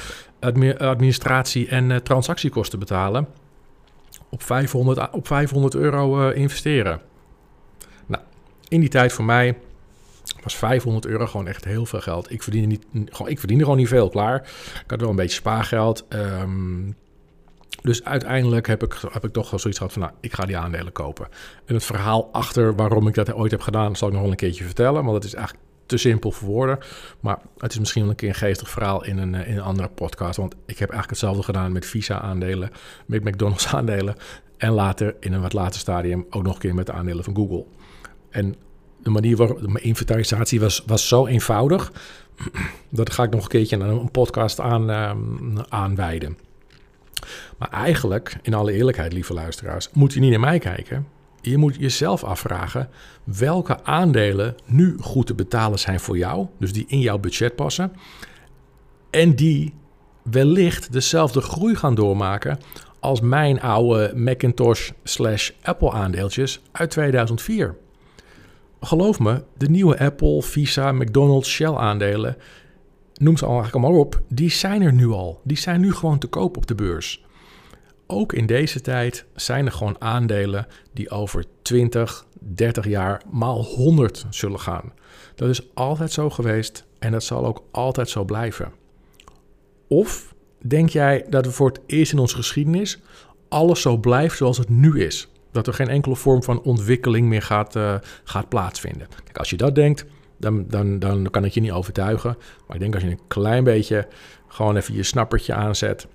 administratie- 0.77 1.67
en 1.67 1.89
uh, 1.89 1.97
transactiekosten 1.97 2.79
betalen. 2.79 3.27
Op 4.29 4.43
500, 4.43 5.11
op 5.11 5.27
500 5.27 5.75
euro 5.75 6.29
investeren. 6.29 7.01
Nou, 8.05 8.23
in 8.67 8.79
die 8.79 8.89
tijd 8.89 9.13
voor 9.13 9.25
mij 9.25 9.57
was 10.43 10.55
500 10.55 11.05
euro 11.05 11.25
gewoon 11.25 11.47
echt 11.47 11.65
heel 11.65 11.85
veel 11.85 12.01
geld. 12.01 12.31
Ik 12.31 12.43
verdiende, 12.43 12.67
niet, 12.91 13.13
gewoon, 13.13 13.31
ik 13.31 13.39
verdiende 13.39 13.63
gewoon 13.63 13.79
niet 13.79 13.87
veel, 13.87 14.09
klaar. 14.09 14.35
Ik 14.83 14.89
had 14.89 14.99
wel 14.99 15.09
een 15.09 15.15
beetje 15.15 15.35
spaargeld. 15.35 16.05
Um, 16.09 16.95
dus 17.81 18.03
uiteindelijk 18.03 18.67
heb 18.67 18.83
ik, 18.83 18.95
heb 19.11 19.23
ik 19.23 19.33
toch 19.33 19.49
wel 19.49 19.59
zoiets 19.59 19.79
gehad 19.79 19.93
van, 19.93 20.01
nou, 20.01 20.13
ik 20.21 20.33
ga 20.33 20.45
die 20.45 20.57
aandelen 20.57 20.91
kopen. 20.91 21.27
En 21.65 21.73
het 21.73 21.83
verhaal 21.83 22.29
achter 22.31 22.75
waarom 22.75 23.07
ik 23.07 23.13
dat 23.13 23.33
ooit 23.33 23.51
heb 23.51 23.61
gedaan, 23.61 23.95
zal 23.95 24.07
ik 24.07 24.13
nog 24.13 24.21
wel 24.21 24.31
een 24.31 24.37
keertje 24.37 24.63
vertellen. 24.63 25.01
Want 25.01 25.13
dat 25.13 25.23
is 25.23 25.33
eigenlijk 25.33 25.65
te 25.85 25.97
simpel 25.97 26.31
voor 26.31 26.47
woorden. 26.47 26.79
Maar 27.19 27.39
het 27.57 27.71
is 27.71 27.79
misschien 27.79 28.01
wel 28.01 28.11
een 28.11 28.17
keer 28.17 28.29
een 28.29 28.35
geestig 28.35 28.69
verhaal 28.69 29.03
in 29.03 29.17
een, 29.17 29.33
in 29.33 29.57
een 29.57 29.63
andere 29.63 29.89
podcast. 29.89 30.37
Want 30.37 30.53
ik 30.53 30.79
heb 30.79 30.89
eigenlijk 30.89 31.09
hetzelfde 31.09 31.43
gedaan 31.43 31.71
met 31.71 31.85
Visa-aandelen, 31.85 32.71
met 33.05 33.23
McDonald's-aandelen. 33.23 34.15
En 34.57 34.71
later, 34.71 35.15
in 35.19 35.33
een 35.33 35.41
wat 35.41 35.53
later 35.53 35.79
stadium, 35.79 36.25
ook 36.29 36.43
nog 36.43 36.53
een 36.53 36.59
keer 36.59 36.75
met 36.75 36.85
de 36.85 36.91
aandelen 36.91 37.23
van 37.23 37.35
Google. 37.35 37.65
En 38.29 38.55
de 39.07 39.13
manier 39.13 39.37
waarop 39.37 39.61
mijn 39.61 39.83
inventarisatie 39.83 40.59
was, 40.59 40.83
was 40.85 41.07
zo 41.07 41.27
eenvoudig. 41.27 41.91
Dat 42.89 43.13
ga 43.13 43.23
ik 43.23 43.31
nog 43.31 43.43
een 43.43 43.49
keertje 43.49 43.75
aan 43.75 43.89
een 43.89 44.11
podcast 44.11 44.59
aan, 44.59 44.89
um, 44.89 45.57
aanwijden. 45.69 46.37
Maar 47.57 47.69
eigenlijk, 47.69 48.37
in 48.41 48.53
alle 48.53 48.71
eerlijkheid, 48.71 49.13
lieve 49.13 49.33
luisteraars, 49.33 49.89
moet 49.93 50.13
je 50.13 50.19
niet 50.19 50.29
naar 50.29 50.39
mij 50.39 50.59
kijken. 50.59 51.07
Je 51.41 51.57
moet 51.57 51.75
jezelf 51.75 52.23
afvragen 52.23 52.89
welke 53.23 53.83
aandelen 53.83 54.55
nu 54.65 54.97
goed 54.99 55.25
te 55.25 55.33
betalen 55.33 55.79
zijn 55.79 55.99
voor 55.99 56.17
jou, 56.17 56.47
dus 56.59 56.73
die 56.73 56.85
in 56.87 56.99
jouw 56.99 57.17
budget 57.17 57.55
passen, 57.55 57.91
en 59.09 59.35
die 59.35 59.73
wellicht 60.23 60.93
dezelfde 60.93 61.41
groei 61.41 61.75
gaan 61.75 61.95
doormaken 61.95 62.59
als 62.99 63.21
mijn 63.21 63.61
oude 63.61 64.11
Macintosh 64.15 64.89
slash 65.03 65.51
Apple 65.61 65.91
aandeeltjes 65.91 66.61
uit 66.71 66.89
2004 66.89 67.75
geloof 68.81 69.19
me, 69.19 69.43
de 69.57 69.69
nieuwe 69.69 69.99
Apple, 69.99 70.41
Visa, 70.41 70.91
McDonald's, 70.91 71.49
Shell 71.49 71.73
aandelen, 71.73 72.37
noem 73.13 73.37
ze 73.37 73.45
al 73.45 73.53
eigenlijk 73.53 73.83
allemaal 73.83 74.01
op, 74.01 74.21
die 74.29 74.49
zijn 74.49 74.81
er 74.81 74.93
nu 74.93 75.07
al. 75.07 75.41
Die 75.43 75.57
zijn 75.57 75.81
nu 75.81 75.93
gewoon 75.93 76.19
te 76.19 76.27
koop 76.27 76.57
op 76.57 76.67
de 76.67 76.75
beurs. 76.75 77.25
Ook 78.07 78.33
in 78.33 78.45
deze 78.45 78.81
tijd 78.81 79.25
zijn 79.35 79.65
er 79.65 79.71
gewoon 79.71 80.01
aandelen 80.01 80.67
die 80.93 81.09
over 81.09 81.45
20, 81.61 82.25
30 82.39 82.87
jaar 82.87 83.21
maal 83.31 83.63
100 83.63 84.25
zullen 84.29 84.59
gaan. 84.59 84.93
Dat 85.35 85.49
is 85.49 85.73
altijd 85.73 86.11
zo 86.11 86.29
geweest 86.29 86.85
en 86.99 87.11
dat 87.11 87.23
zal 87.23 87.45
ook 87.45 87.63
altijd 87.71 88.09
zo 88.09 88.23
blijven. 88.23 88.71
Of 89.87 90.33
denk 90.61 90.89
jij 90.89 91.25
dat 91.29 91.45
we 91.45 91.51
voor 91.51 91.67
het 91.67 91.79
eerst 91.85 92.11
in 92.11 92.19
onze 92.19 92.35
geschiedenis 92.35 92.99
alles 93.49 93.81
zo 93.81 93.97
blijft 93.97 94.37
zoals 94.37 94.57
het 94.57 94.69
nu 94.69 95.03
is? 95.03 95.29
Dat 95.57 95.67
er 95.67 95.73
geen 95.73 95.89
enkele 95.89 96.15
vorm 96.15 96.43
van 96.43 96.61
ontwikkeling 96.61 97.27
meer 97.27 97.41
gaat, 97.41 97.75
uh, 97.75 97.95
gaat 98.23 98.49
plaatsvinden. 98.49 99.07
Kijk, 99.23 99.37
als 99.37 99.49
je 99.49 99.57
dat 99.57 99.75
denkt, 99.75 100.05
dan, 100.37 100.65
dan, 100.67 100.99
dan 100.99 101.27
kan 101.31 101.45
ik 101.45 101.53
je 101.53 101.61
niet 101.61 101.71
overtuigen. 101.71 102.37
Maar 102.67 102.75
ik 102.75 102.81
denk 102.81 102.93
als 102.93 103.03
je 103.03 103.09
een 103.09 103.19
klein 103.27 103.63
beetje 103.63 104.07
gewoon 104.47 104.75
even 104.75 104.93
je 104.93 105.03
snappertje 105.03 105.53
aanzet, 105.53 106.07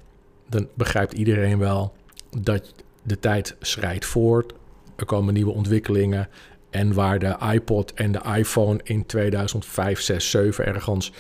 dan 0.49 0.69
begrijpt 0.75 1.13
iedereen 1.13 1.59
wel 1.59 1.95
dat 2.41 2.75
de 3.03 3.19
tijd 3.19 3.57
schrijdt 3.61 4.05
voort. 4.05 4.53
er 4.97 5.07
komen 5.07 5.35
nieuwe 5.35 5.53
ontwikkelingen. 5.53 6.29
En 6.71 6.95
waar 6.95 7.19
de 7.19 7.37
iPod 7.53 7.95
en 7.95 8.13
de 8.13 8.21
iPhone 8.37 8.81
in 8.83 9.07
2005, 9.07 10.01
6, 10.01 10.31
7 10.31 10.67
ergens 10.67 11.13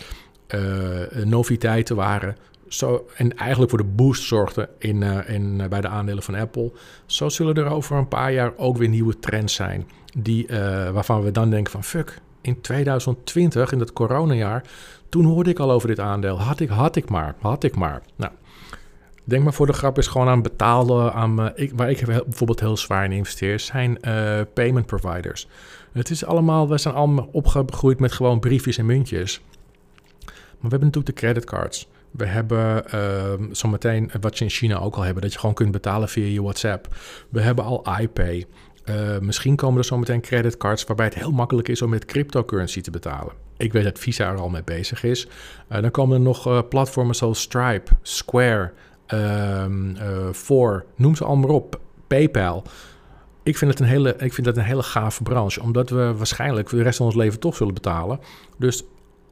uh, 0.55 1.25
noviteiten 1.25 1.97
waren. 1.97 2.37
Zo, 2.73 3.07
en 3.17 3.37
eigenlijk 3.37 3.71
voor 3.71 3.83
de 3.83 3.93
boost 3.95 4.23
zorgden 4.23 4.69
in, 4.79 5.02
uh, 5.02 5.29
in, 5.29 5.59
uh, 5.61 5.67
bij 5.67 5.81
de 5.81 5.88
aandelen 5.88 6.23
van 6.23 6.35
Apple. 6.35 6.73
Zo 7.07 7.29
zullen 7.29 7.55
er 7.55 7.71
over 7.71 7.97
een 7.97 8.09
paar 8.09 8.33
jaar 8.33 8.52
ook 8.57 8.76
weer 8.76 8.88
nieuwe 8.88 9.19
trends 9.19 9.55
zijn. 9.55 9.88
Die, 10.19 10.47
waarvan 10.93 11.23
we 11.23 11.31
dan 11.31 11.50
denken 11.50 11.73
van 11.73 11.85
fuck, 11.85 12.21
in 12.41 12.61
2020, 12.61 13.73
in 13.73 13.79
het 13.79 13.93
coronajaar, 13.93 14.64
toen 15.09 15.25
hoorde 15.25 15.50
ik 15.50 15.59
al 15.59 15.71
over 15.71 15.88
dit 15.88 16.00
aandeel. 16.00 16.41
Had 16.41 16.61
ik, 16.61 16.69
had 16.69 16.97
ik 16.97 17.09
maar, 17.09 17.35
had 17.41 17.64
ik 17.64 17.76
maar. 17.76 18.02
Nou, 18.17 18.33
denk 19.25 19.45
maar 19.45 19.52
voor 19.52 19.67
de 19.67 19.73
grap 19.73 19.99
is 19.99 20.07
gewoon 20.07 20.29
aan 20.29 20.43
betalen, 20.43 21.12
aan, 21.12 21.52
ik, 21.55 21.73
waar 21.76 21.91
ik 21.91 22.07
bijvoorbeeld 22.07 22.61
heel 22.61 22.76
zwaar 22.76 23.05
in 23.05 23.12
investeer, 23.12 23.61
zijn 23.61 23.99
payment 24.55 24.87
providers. 24.87 25.49
Het 25.93 26.11
is 26.11 26.25
allemaal, 26.25 26.69
we 26.69 26.79
zijn 26.79 26.95
allemaal 26.95 27.29
opgegroeid 27.33 28.00
met 28.00 28.12
gewoon 28.12 28.41
briefjes 28.41 28.79
en 28.79 28.87
muntjes. 28.87 29.41
Maar 30.25 30.71
we 30.71 30.76
hebben 30.76 30.88
natuurlijk 30.88 31.07
de 31.07 31.26
creditcards. 31.26 31.88
We 32.12 32.26
hebben 32.26 32.85
uh, 32.95 33.47
zometeen 33.50 34.11
wat 34.21 34.38
je 34.38 34.45
in 34.45 34.50
China 34.50 34.78
ook 34.78 34.97
al 34.97 35.02
hebben, 35.02 35.23
dat 35.23 35.33
je 35.33 35.38
gewoon 35.38 35.54
kunt 35.54 35.71
betalen 35.71 36.09
via 36.09 36.26
je 36.26 36.42
WhatsApp. 36.42 36.97
We 37.28 37.40
hebben 37.40 37.64
al 37.64 37.87
iPay. 38.00 38.47
Uh, 38.85 39.19
misschien 39.19 39.57
komen 39.57 39.78
er 39.78 39.85
zometeen 39.85 40.21
creditcards 40.21 40.85
waarbij 40.85 41.07
het 41.07 41.14
heel 41.14 41.31
makkelijk 41.31 41.69
is 41.69 41.83
om 41.83 41.90
met 41.90 42.04
cryptocurrency 42.04 42.81
te 42.81 42.90
betalen. 42.90 43.33
Ik 43.57 43.73
weet 43.73 43.85
dat 43.85 43.99
Visa 43.99 44.31
er 44.31 44.38
al 44.38 44.49
mee 44.49 44.64
bezig 44.64 45.02
is. 45.02 45.26
Uh, 45.73 45.81
dan 45.81 45.90
komen 45.90 46.16
er 46.16 46.23
nog 46.23 46.69
platformen 46.69 47.14
zoals 47.14 47.40
Stripe, 47.40 47.92
Square, 48.02 48.73
For, 50.33 50.85
noem 50.97 51.14
ze 51.14 51.25
allemaal 51.25 51.54
op, 51.54 51.81
PayPal. 52.07 52.62
Ik 53.42 53.57
vind, 53.59 53.71
het 53.71 53.81
een 53.81 53.87
hele, 53.87 54.16
ik 54.19 54.33
vind 54.33 54.47
dat 54.47 54.57
een 54.57 54.62
hele 54.62 54.83
gave 54.83 55.23
branche, 55.23 55.62
omdat 55.62 55.90
we 55.90 56.14
waarschijnlijk 56.16 56.69
de 56.69 56.83
rest 56.83 56.97
van 56.97 57.07
ons 57.07 57.14
leven 57.14 57.40
toch 57.40 57.57
zullen 57.57 57.75
betalen. 57.75 58.21
Dus 58.59 58.85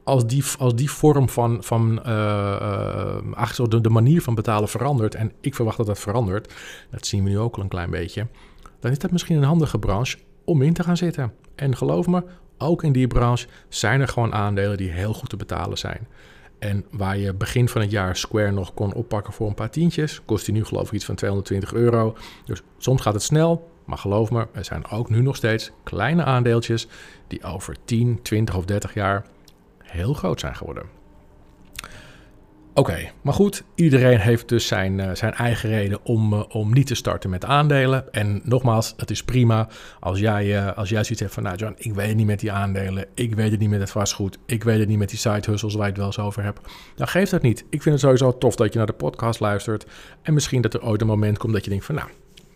als 0.03 0.27
die, 0.27 0.43
als 0.57 0.75
die 0.75 0.91
vorm 0.91 1.29
van, 1.29 1.63
van 1.63 2.01
uh, 2.05 3.21
de, 3.55 3.81
de, 3.81 3.89
manier 3.89 4.21
van 4.21 4.35
betalen 4.35 4.69
verandert, 4.69 5.15
en 5.15 5.31
ik 5.41 5.55
verwacht 5.55 5.77
dat 5.77 5.85
dat 5.85 5.99
verandert, 5.99 6.53
dat 6.89 7.05
zien 7.05 7.23
we 7.23 7.29
nu 7.29 7.39
ook 7.39 7.55
al 7.55 7.61
een 7.61 7.69
klein 7.69 7.89
beetje, 7.89 8.27
dan 8.79 8.91
is 8.91 8.99
dat 8.99 9.11
misschien 9.11 9.37
een 9.37 9.43
handige 9.43 9.79
branche 9.79 10.17
om 10.45 10.61
in 10.61 10.73
te 10.73 10.83
gaan 10.83 10.97
zitten. 10.97 11.33
En 11.55 11.77
geloof 11.77 12.07
me, 12.07 12.23
ook 12.57 12.83
in 12.83 12.91
die 12.91 13.07
branche 13.07 13.47
zijn 13.69 14.01
er 14.01 14.07
gewoon 14.07 14.33
aandelen 14.33 14.77
die 14.77 14.89
heel 14.89 15.13
goed 15.13 15.29
te 15.29 15.37
betalen 15.37 15.77
zijn. 15.77 16.07
En 16.59 16.85
waar 16.91 17.17
je 17.17 17.33
begin 17.33 17.69
van 17.69 17.81
het 17.81 17.91
jaar 17.91 18.15
Square 18.15 18.51
nog 18.51 18.73
kon 18.73 18.93
oppakken 18.93 19.33
voor 19.33 19.47
een 19.47 19.53
paar 19.53 19.69
tientjes, 19.69 20.21
kost 20.25 20.45
die 20.45 20.53
nu 20.53 20.65
geloof 20.65 20.87
ik 20.87 20.93
iets 20.93 21.05
van 21.05 21.15
220 21.15 21.73
euro. 21.73 22.15
Dus 22.45 22.61
soms 22.77 23.01
gaat 23.01 23.13
het 23.13 23.23
snel, 23.23 23.69
maar 23.85 23.97
geloof 23.97 24.31
me, 24.31 24.47
er 24.51 24.65
zijn 24.65 24.87
ook 24.87 25.09
nu 25.09 25.21
nog 25.21 25.35
steeds 25.35 25.71
kleine 25.83 26.23
aandeeltjes 26.23 26.87
die 27.27 27.43
over 27.43 27.75
10, 27.85 28.19
20 28.21 28.55
of 28.55 28.65
30 28.65 28.93
jaar 28.93 29.25
heel 29.91 30.13
groot 30.13 30.39
zijn 30.39 30.55
geworden. 30.55 30.99
Oké, 32.73 33.11
maar 33.21 33.33
goed, 33.33 33.63
iedereen 33.75 34.19
heeft 34.19 34.49
dus 34.49 34.67
zijn, 34.67 34.99
uh, 34.99 35.09
zijn 35.13 35.33
eigen 35.33 35.69
reden 35.69 35.99
om, 36.03 36.33
uh, 36.33 36.43
om 36.49 36.73
niet 36.73 36.87
te 36.87 36.95
starten 36.95 37.29
met 37.29 37.45
aandelen. 37.45 38.13
En 38.13 38.41
nogmaals, 38.43 38.93
het 38.97 39.09
is 39.09 39.23
prima 39.23 39.67
als 39.99 40.19
jij, 40.19 40.45
uh, 40.45 40.77
als 40.77 40.89
jij 40.89 41.03
zoiets 41.03 41.19
hebt 41.19 41.33
van, 41.33 41.43
nou 41.43 41.55
John, 41.55 41.73
ik 41.77 41.93
weet 41.93 42.07
het 42.07 42.15
niet 42.15 42.25
met 42.25 42.39
die 42.39 42.51
aandelen, 42.51 43.05
ik 43.13 43.35
weet 43.35 43.51
het 43.51 43.59
niet 43.59 43.69
met 43.69 43.79
het 43.79 43.89
vastgoed, 43.89 44.37
ik 44.45 44.63
weet 44.63 44.79
het 44.79 44.87
niet 44.87 44.97
met 44.97 45.09
die 45.09 45.17
side 45.17 45.51
hustles 45.51 45.73
waar 45.73 45.83
je 45.83 45.89
het 45.89 45.97
wel 45.97 46.05
eens 46.05 46.19
over 46.19 46.43
hebt. 46.43 46.59
Dan 46.95 47.07
geef 47.07 47.29
dat 47.29 47.41
niet. 47.41 47.65
Ik 47.69 47.81
vind 47.81 47.95
het 47.95 47.99
sowieso 47.99 48.37
tof 48.37 48.55
dat 48.55 48.71
je 48.71 48.77
naar 48.77 48.87
de 48.87 48.93
podcast 48.93 49.39
luistert. 49.39 49.85
En 50.21 50.33
misschien 50.33 50.61
dat 50.61 50.73
er 50.73 50.85
ooit 50.85 51.01
een 51.01 51.07
moment 51.07 51.37
komt 51.37 51.53
dat 51.53 51.63
je 51.63 51.69
denkt 51.69 51.85
van, 51.85 51.95
nou, 51.95 52.09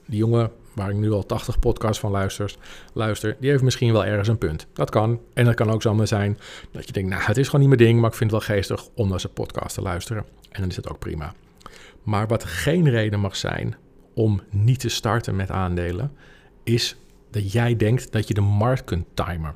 die 0.06 0.18
jongen 0.18 0.52
waar 0.76 0.90
ik 0.90 0.96
nu 0.96 1.12
al 1.12 1.26
80 1.26 1.60
podcasts 1.60 2.00
van 2.00 2.12
luister, 2.12 2.56
luister, 2.94 3.36
die 3.40 3.50
heeft 3.50 3.64
misschien 3.64 3.92
wel 3.92 4.06
ergens 4.06 4.28
een 4.28 4.38
punt. 4.38 4.68
Dat 4.74 4.90
kan. 4.90 5.20
En 5.34 5.46
dat 5.46 5.54
kan 5.54 5.70
ook 5.70 5.82
zomaar 5.82 6.08
zijn 6.08 6.38
dat 6.72 6.86
je 6.86 6.92
denkt, 6.92 7.10
nou, 7.10 7.24
het 7.24 7.38
is 7.38 7.46
gewoon 7.46 7.68
niet 7.68 7.78
mijn 7.78 7.90
ding, 7.90 8.00
maar 8.02 8.10
ik 8.10 8.16
vind 8.16 8.32
het 8.32 8.40
wel 8.40 8.56
geestig 8.56 8.88
om 8.94 9.10
naar 9.10 9.20
zijn 9.20 9.34
podcast 9.34 9.76
te 9.76 9.82
luisteren. 9.82 10.26
En 10.52 10.62
dan 10.62 10.70
is 10.70 10.76
het 10.76 10.90
ook 10.90 11.00
prima. 11.00 11.34
Maar 12.04 12.28
wat 12.28 12.44
geen 12.44 12.90
reden 12.90 13.20
mag 13.20 13.36
zijn 13.36 13.76
om 14.14 14.42
niet 14.50 14.80
te 14.80 14.90
starten 14.90 15.36
met 15.36 15.52
aandelen, 15.52 16.12
is 16.64 16.96
dat 17.32 17.52
jij 17.52 17.76
denkt 17.76 18.12
dat 18.12 18.28
je 18.28 18.34
de 18.34 18.42
markt 18.42 18.84
kunt 18.84 19.06
timen. 19.14 19.56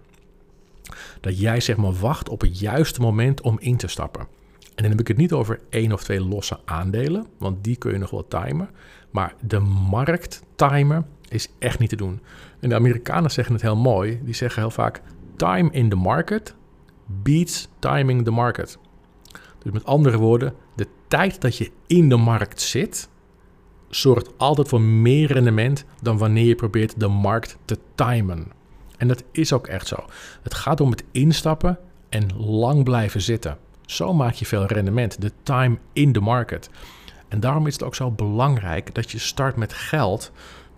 Dat 1.22 1.40
jij 1.40 1.60
zeg 1.60 1.78
maar 1.78 1.94
wacht 1.94 2.30
op 2.30 2.42
het 2.42 2.60
juiste 2.60 3.02
moment 3.02 3.42
om 3.42 3.60
in 3.60 3.78
te 3.78 3.88
stappen. 3.88 4.22
En 4.62 4.86
dan 4.86 4.92
heb 4.92 5.00
ik 5.00 5.08
het 5.08 5.18
niet 5.18 5.34
over 5.34 5.60
één 5.70 5.92
of 5.92 6.04
twee 6.04 6.22
losse 6.22 6.60
aandelen, 6.66 7.28
want 7.38 7.64
die 7.64 7.76
kun 7.76 7.92
je 7.92 7.98
nog 7.98 8.10
wel 8.10 8.28
timen. 8.28 8.70
Maar 9.12 9.34
de 9.42 9.60
markt 9.90 10.44
timen 10.56 11.08
is 11.30 11.48
echt 11.60 11.80
niet 11.80 11.90
te 11.90 11.96
doen. 11.96 12.22
En 12.60 12.70
de 12.70 12.76
Amerikanen 12.76 13.32
zeggen 13.32 13.54
het 13.54 13.64
heel 13.64 13.78
mooi. 13.78 14.20
Die 14.24 14.34
zeggen 14.34 14.62
heel 14.62 14.72
vaak: 14.72 15.02
time 15.36 15.72
in 15.72 15.90
the 15.90 15.96
market 15.96 16.56
beats 17.06 17.68
timing 17.80 18.24
the 18.24 18.32
market. 18.32 18.78
Dus 19.64 19.72
met 19.72 19.86
andere 19.86 20.18
woorden, 20.18 20.54
de 20.76 20.88
tijd 21.08 21.42
dat 21.42 21.58
je 21.58 21.72
in 21.88 22.10
de 22.10 22.16
markt 22.16 22.62
zit, 22.62 23.10
zorgt 23.90 24.38
altijd 24.38 24.68
voor 24.68 24.82
meer 24.82 25.32
rendement 25.32 25.86
dan 26.02 26.18
wanneer 26.18 26.46
je 26.46 26.56
probeert 26.56 27.00
de 27.00 27.08
markt 27.08 27.58
te 27.66 27.78
timen. 27.96 28.48
En 28.98 29.08
dat 29.08 29.24
is 29.32 29.54
ook 29.54 29.68
echt 29.68 29.88
zo. 29.88 30.06
Het 30.42 30.54
gaat 30.54 30.82
om 30.82 30.92
het 30.92 31.04
instappen 31.12 31.80
en 32.10 32.28
lang 32.38 32.84
blijven 32.84 33.22
zitten. 33.22 33.58
Zo 33.86 34.14
maak 34.14 34.34
je 34.34 34.46
veel 34.46 34.66
rendement. 34.66 35.22
De 35.22 35.32
time 35.44 35.78
in 35.94 36.12
the 36.12 36.20
market. 36.20 36.70
En 37.30 37.40
daarom 37.40 37.68
is 37.68 37.74
het 37.74 37.84
ook 37.84 37.96
zo 37.96 38.12
belangrijk 38.12 38.96
dat 38.96 39.12
je 39.12 39.20
start 39.20 39.56
met 39.56 39.74
geld 39.74 40.32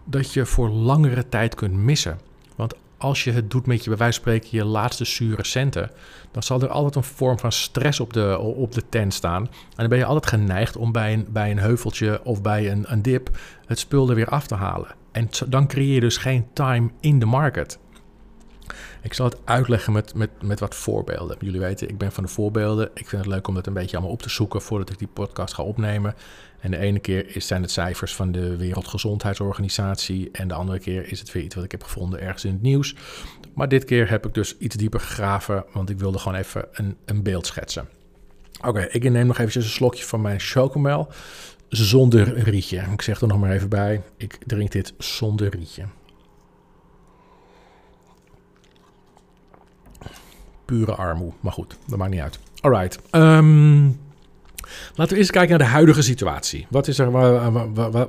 dat 0.04 0.34
je 0.34 0.46
voor 0.46 0.70
langere 0.70 1.30
tijd 1.30 1.56
kunt 1.56 1.74
missen. 1.74 2.20
Want 2.56 2.76
als 2.98 3.24
je 3.24 3.32
het 3.32 3.52
doet 3.52 3.66
met 3.66 3.84
je, 3.84 3.90
bij 3.90 3.98
wijze 3.98 4.22
van 4.22 4.32
spreken, 4.34 4.58
je 4.58 4.66
laatste 4.66 5.06
zure 5.06 5.46
centen, 5.46 5.92
dan 6.32 6.44
zal 6.44 6.62
er 6.62 6.70
altijd 6.70 6.96
een 6.96 7.04
vorm 7.04 7.40
van 7.40 7.52
stress 7.52 8.00
op 8.00 8.14
de, 8.14 8.38
op 8.40 8.72
de 8.72 8.84
tent 8.90 9.14
staan. 9.14 9.42
En 9.44 9.76
dan 9.76 9.88
ben 9.90 9.98
je 9.98 10.06
altijd 10.06 10.28
geneigd 10.28 10.76
om 10.78 10.92
bij 10.92 11.14
een, 11.14 11.28
bij 11.30 11.52
een 11.52 11.60
heuveltje 11.60 12.24
of 12.24 12.42
bij 12.42 12.72
een, 12.72 12.92
een 12.92 13.02
dip 13.02 13.38
het 13.66 13.80
spul 13.80 14.10
er 14.10 14.16
weer 14.16 14.30
af 14.30 14.48
te 14.48 14.56
halen. 14.56 14.96
En 15.12 15.30
dan 15.48 15.68
creëer 15.68 15.94
je 15.94 16.00
dus 16.00 16.18
geen 16.18 16.48
time 16.54 16.90
in 17.00 17.20
de 17.20 17.26
market. 17.26 17.80
Ik 19.02 19.14
zal 19.14 19.26
het 19.26 19.38
uitleggen 19.44 19.94
met, 19.94 20.14
met, 20.14 20.30
met 20.42 20.60
wat 20.60 20.76
voorbeelden. 20.76 21.38
Jullie 21.40 21.60
weten, 21.60 21.90
ik 21.90 21.98
ben 21.98 22.12
van 22.12 22.24
de 22.24 22.30
voorbeelden. 22.30 22.90
Ik 22.94 23.08
vind 23.08 23.24
het 23.24 23.34
leuk 23.34 23.48
om 23.48 23.56
dat 23.56 23.68
een 23.68 23.74
beetje 23.74 23.98
allemaal 23.98 24.14
op 24.14 24.22
te 24.22 24.30
zoeken 24.30 24.62
voordat 24.62 24.90
ik 24.90 25.00
die 25.00 25.08
podcast 25.08 25.54
ga 25.54 25.64
opnemen. 25.64 26.16
En 26.60 26.72
de 26.72 26.78
ene 26.78 27.00
keer 27.00 27.26
zijn 27.38 27.62
het 27.62 27.72
cijfers 27.72 28.16
van 28.16 28.32
de 28.32 28.58
Wereldgezondheidsorganisatie. 28.58 30.30
En 30.32 30.48
de 30.48 30.54
andere 30.54 30.80
keer 30.80 31.12
is 31.12 31.20
het 31.20 31.32
weer 31.32 31.44
iets 31.44 31.56
wat 31.56 31.64
ik 31.64 31.72
heb 31.72 31.84
gevonden 31.84 32.22
ergens 32.22 32.46
in 32.46 32.52
het 32.52 32.62
nieuws. 32.62 32.96
Maar 33.54 33.68
dit 33.68 33.86
keer 33.86 34.10
heb 34.10 34.26
ik 34.26 34.34
dus 34.34 34.58
iets 34.58 34.76
dieper 34.76 35.00
gegraven, 35.00 35.66
want 35.74 35.90
ik 35.90 36.00
wilde 36.00 36.20
gewoon 36.20 36.38
even 36.38 36.66
een, 36.72 36.98
een 37.06 37.24
beeld 37.24 37.46
schetsen. 37.46 37.90
Oké, 38.66 38.82
ik 38.82 39.10
neem 39.10 39.28
nog 39.28 39.38
eventjes 39.38 39.64
een 39.64 39.70
slokje 39.72 40.06
van 40.06 40.22
mijn 40.22 40.40
chocomel 40.40 41.12
zonder 41.70 42.40
rietje. 42.40 42.84
Ik 42.92 43.02
zeg 43.02 43.22
er 43.22 43.28
nog 43.28 43.40
maar 43.40 43.52
even 43.52 43.70
bij, 43.70 44.02
ik 44.18 44.38
drink 44.46 44.72
dit 44.72 44.94
zonder 44.98 45.50
rietje. 45.50 45.84
Pure 50.72 50.96
armoe. 50.96 51.32
Maar 51.40 51.52
goed, 51.52 51.78
dat 51.88 51.98
maakt 51.98 52.12
niet 52.12 52.22
uit. 52.22 52.40
Alright. 52.62 53.00
Um, 53.12 54.00
laten 54.96 55.14
we 55.14 55.20
eens 55.20 55.32
kijken 55.32 55.50
naar 55.50 55.68
de 55.68 55.74
huidige 55.74 56.02
situatie. 56.02 56.68
Wat 56.70 56.88
is 56.88 57.00
er, 57.00 57.08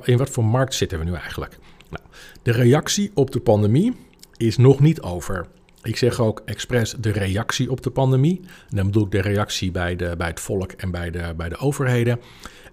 in 0.03 0.17
wat 0.17 0.29
voor 0.29 0.45
markt 0.45 0.73
zitten 0.73 0.99
we 0.99 1.05
nu 1.05 1.13
eigenlijk? 1.13 1.57
Nou, 1.89 2.03
de 2.41 2.51
reactie 2.51 3.11
op 3.13 3.31
de 3.31 3.39
pandemie 3.39 3.95
is 4.37 4.57
nog 4.57 4.79
niet 4.79 5.01
over. 5.01 5.47
Ik 5.81 5.97
zeg 5.97 6.19
ook 6.19 6.41
expres 6.45 6.95
de 6.99 7.11
reactie 7.11 7.71
op 7.71 7.81
de 7.83 7.89
pandemie. 7.89 8.39
En 8.69 8.75
dan 8.75 8.85
bedoel 8.85 9.05
ik 9.05 9.11
de 9.11 9.21
reactie 9.21 9.71
bij, 9.71 9.95
de, 9.95 10.13
bij 10.17 10.27
het 10.27 10.39
volk 10.39 10.71
en 10.71 10.91
bij 10.91 11.11
de, 11.11 11.33
bij 11.37 11.49
de 11.49 11.57
overheden. 11.57 12.19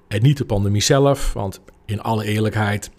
En 0.08 0.22
niet 0.22 0.36
de 0.36 0.44
pandemie 0.44 0.82
zelf, 0.82 1.32
want 1.32 1.60
in 1.86 2.00
alle 2.00 2.24
eerlijkheid, 2.24 2.90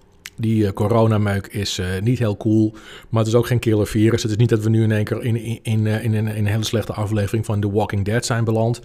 die 0.41 0.63
uh, 0.63 0.71
coronameuk 0.71 1.47
is 1.47 1.79
uh, 1.79 1.85
niet 2.01 2.19
heel 2.19 2.37
cool, 2.37 2.75
maar 3.09 3.19
het 3.19 3.27
is 3.27 3.35
ook 3.35 3.47
geen 3.47 3.59
killer 3.59 3.87
virus. 3.87 4.21
Het 4.21 4.31
is 4.31 4.37
niet 4.37 4.49
dat 4.49 4.63
we 4.63 4.69
nu 4.69 4.83
in 4.83 4.91
één 4.91 5.03
keer 5.03 5.23
in, 5.23 5.35
in, 5.35 5.59
in, 5.63 5.85
uh, 5.85 6.03
in, 6.03 6.13
in 6.13 6.27
een 6.27 6.45
hele 6.45 6.63
slechte 6.63 6.93
aflevering 6.93 7.45
van 7.45 7.59
The 7.59 7.71
Walking 7.71 8.05
Dead 8.05 8.25
zijn 8.25 8.43
beland. 8.43 8.81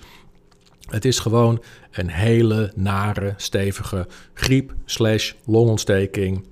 Het 0.87 1.05
is 1.05 1.19
gewoon 1.19 1.63
een 1.91 2.11
hele 2.11 2.73
nare, 2.75 3.35
stevige 3.37 4.07
griep 4.35 4.75
slash 4.85 5.33
longontsteking. 5.45 6.45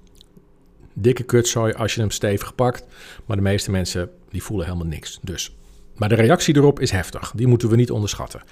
Dikke 0.92 1.22
kutzooi 1.22 1.72
als 1.72 1.94
je 1.94 2.00
hem 2.00 2.10
stevig 2.10 2.54
pakt. 2.54 2.86
Maar 3.26 3.36
de 3.36 3.42
meeste 3.42 3.70
mensen 3.70 4.10
die 4.30 4.42
voelen 4.42 4.66
helemaal 4.66 4.86
niks. 4.86 5.18
Dus. 5.22 5.56
Maar 5.96 6.08
de 6.08 6.14
reactie 6.14 6.56
erop 6.56 6.80
is 6.80 6.90
heftig. 6.90 7.32
Die 7.36 7.46
moeten 7.46 7.68
we 7.68 7.76
niet 7.76 7.90
onderschatten. 7.90 8.42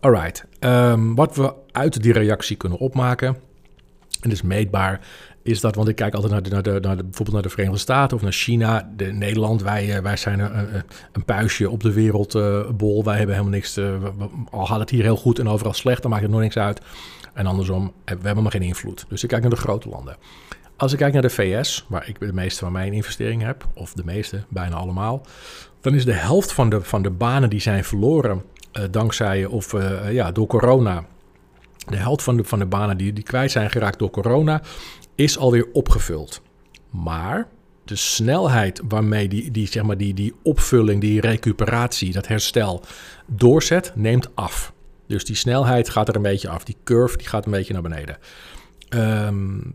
Alright. 0.00 0.44
Um, 0.60 1.14
wat 1.14 1.36
we 1.36 1.54
uit 1.72 2.02
die 2.02 2.12
reactie 2.12 2.56
kunnen 2.56 2.78
opmaken. 2.78 3.36
En 4.20 4.30
is 4.30 4.42
meetbaar 4.42 5.00
is 5.42 5.60
dat, 5.60 5.74
want 5.74 5.88
ik 5.88 5.96
kijk 5.96 6.14
altijd 6.14 6.32
naar, 6.32 6.42
de, 6.42 6.70
naar, 6.70 6.80
naar 6.80 6.96
bijvoorbeeld 6.96 7.32
naar 7.32 7.42
de 7.42 7.48
Verenigde 7.48 7.78
Staten 7.78 8.16
of 8.16 8.22
naar 8.22 8.32
China, 8.32 8.90
de, 8.96 9.04
Nederland. 9.04 9.62
Wij, 9.62 9.96
eh, 9.96 10.02
wij 10.02 10.16
zijn 10.16 10.38
een, 10.38 10.82
een 11.12 11.24
puistje 11.24 11.70
op 11.70 11.82
de 11.82 11.92
wereldbol. 11.92 13.04
wij 13.04 13.16
hebben 13.16 13.34
helemaal 13.34 13.54
niks, 13.54 13.72
te, 13.72 13.98
al 14.50 14.66
gaat 14.66 14.80
het 14.80 14.90
hier 14.90 15.02
heel 15.02 15.16
goed 15.16 15.38
en 15.38 15.48
overal 15.48 15.72
slecht, 15.72 16.02
dan 16.02 16.10
maakt 16.10 16.22
het 16.22 16.30
nog 16.30 16.40
niks 16.40 16.56
uit. 16.56 16.80
En 17.34 17.46
andersom, 17.46 17.92
we 18.04 18.16
hebben 18.22 18.42
maar 18.42 18.52
geen 18.52 18.62
invloed. 18.62 19.04
Dus 19.08 19.22
ik 19.22 19.28
kijk 19.28 19.42
naar 19.42 19.50
de 19.50 19.56
grote 19.56 19.88
landen. 19.88 20.16
Als 20.76 20.92
ik 20.92 20.98
kijk 20.98 21.12
naar 21.12 21.22
de 21.22 21.30
VS, 21.30 21.86
waar 21.88 22.08
ik 22.08 22.20
de 22.20 22.32
meeste 22.32 22.58
van 22.58 22.72
mijn 22.72 22.92
investeringen 22.92 23.46
heb, 23.46 23.66
of 23.74 23.92
de 23.92 24.04
meeste, 24.04 24.44
bijna 24.48 24.76
allemaal, 24.76 25.26
dan 25.80 25.94
is 25.94 26.04
de 26.04 26.12
helft 26.12 26.52
van 26.52 26.68
de, 26.68 26.82
van 26.82 27.02
de 27.02 27.10
banen 27.10 27.50
die 27.50 27.60
zijn 27.60 27.84
verloren 27.84 28.42
dankzij 28.90 29.44
of 29.44 29.74
ja, 30.10 30.32
door 30.32 30.46
corona. 30.46 31.04
De 31.88 31.96
helft 31.96 32.22
van 32.22 32.36
de, 32.36 32.44
van 32.44 32.58
de 32.58 32.66
banen 32.66 32.96
die, 32.96 33.12
die 33.12 33.24
kwijt 33.24 33.50
zijn 33.50 33.70
geraakt 33.70 33.98
door 33.98 34.10
corona, 34.10 34.62
is 35.22 35.38
alweer 35.38 35.68
opgevuld. 35.72 36.42
Maar 36.90 37.48
de 37.84 37.96
snelheid 37.96 38.80
waarmee 38.88 39.28
die, 39.28 39.50
die, 39.50 39.66
zeg 39.66 39.82
maar 39.82 39.96
die, 39.96 40.14
die 40.14 40.34
opvulling, 40.42 41.00
die 41.00 41.20
recuperatie, 41.20 42.12
dat 42.12 42.26
herstel 42.26 42.84
doorzet, 43.26 43.92
neemt 43.94 44.36
af. 44.36 44.72
Dus 45.06 45.24
die 45.24 45.36
snelheid 45.36 45.88
gaat 45.88 46.08
er 46.08 46.16
een 46.16 46.22
beetje 46.22 46.48
af. 46.48 46.64
Die 46.64 46.76
curve 46.84 47.16
die 47.16 47.26
gaat 47.26 47.44
een 47.44 47.52
beetje 47.52 47.72
naar 47.72 47.82
beneden. 47.82 48.18
Um, 48.90 49.74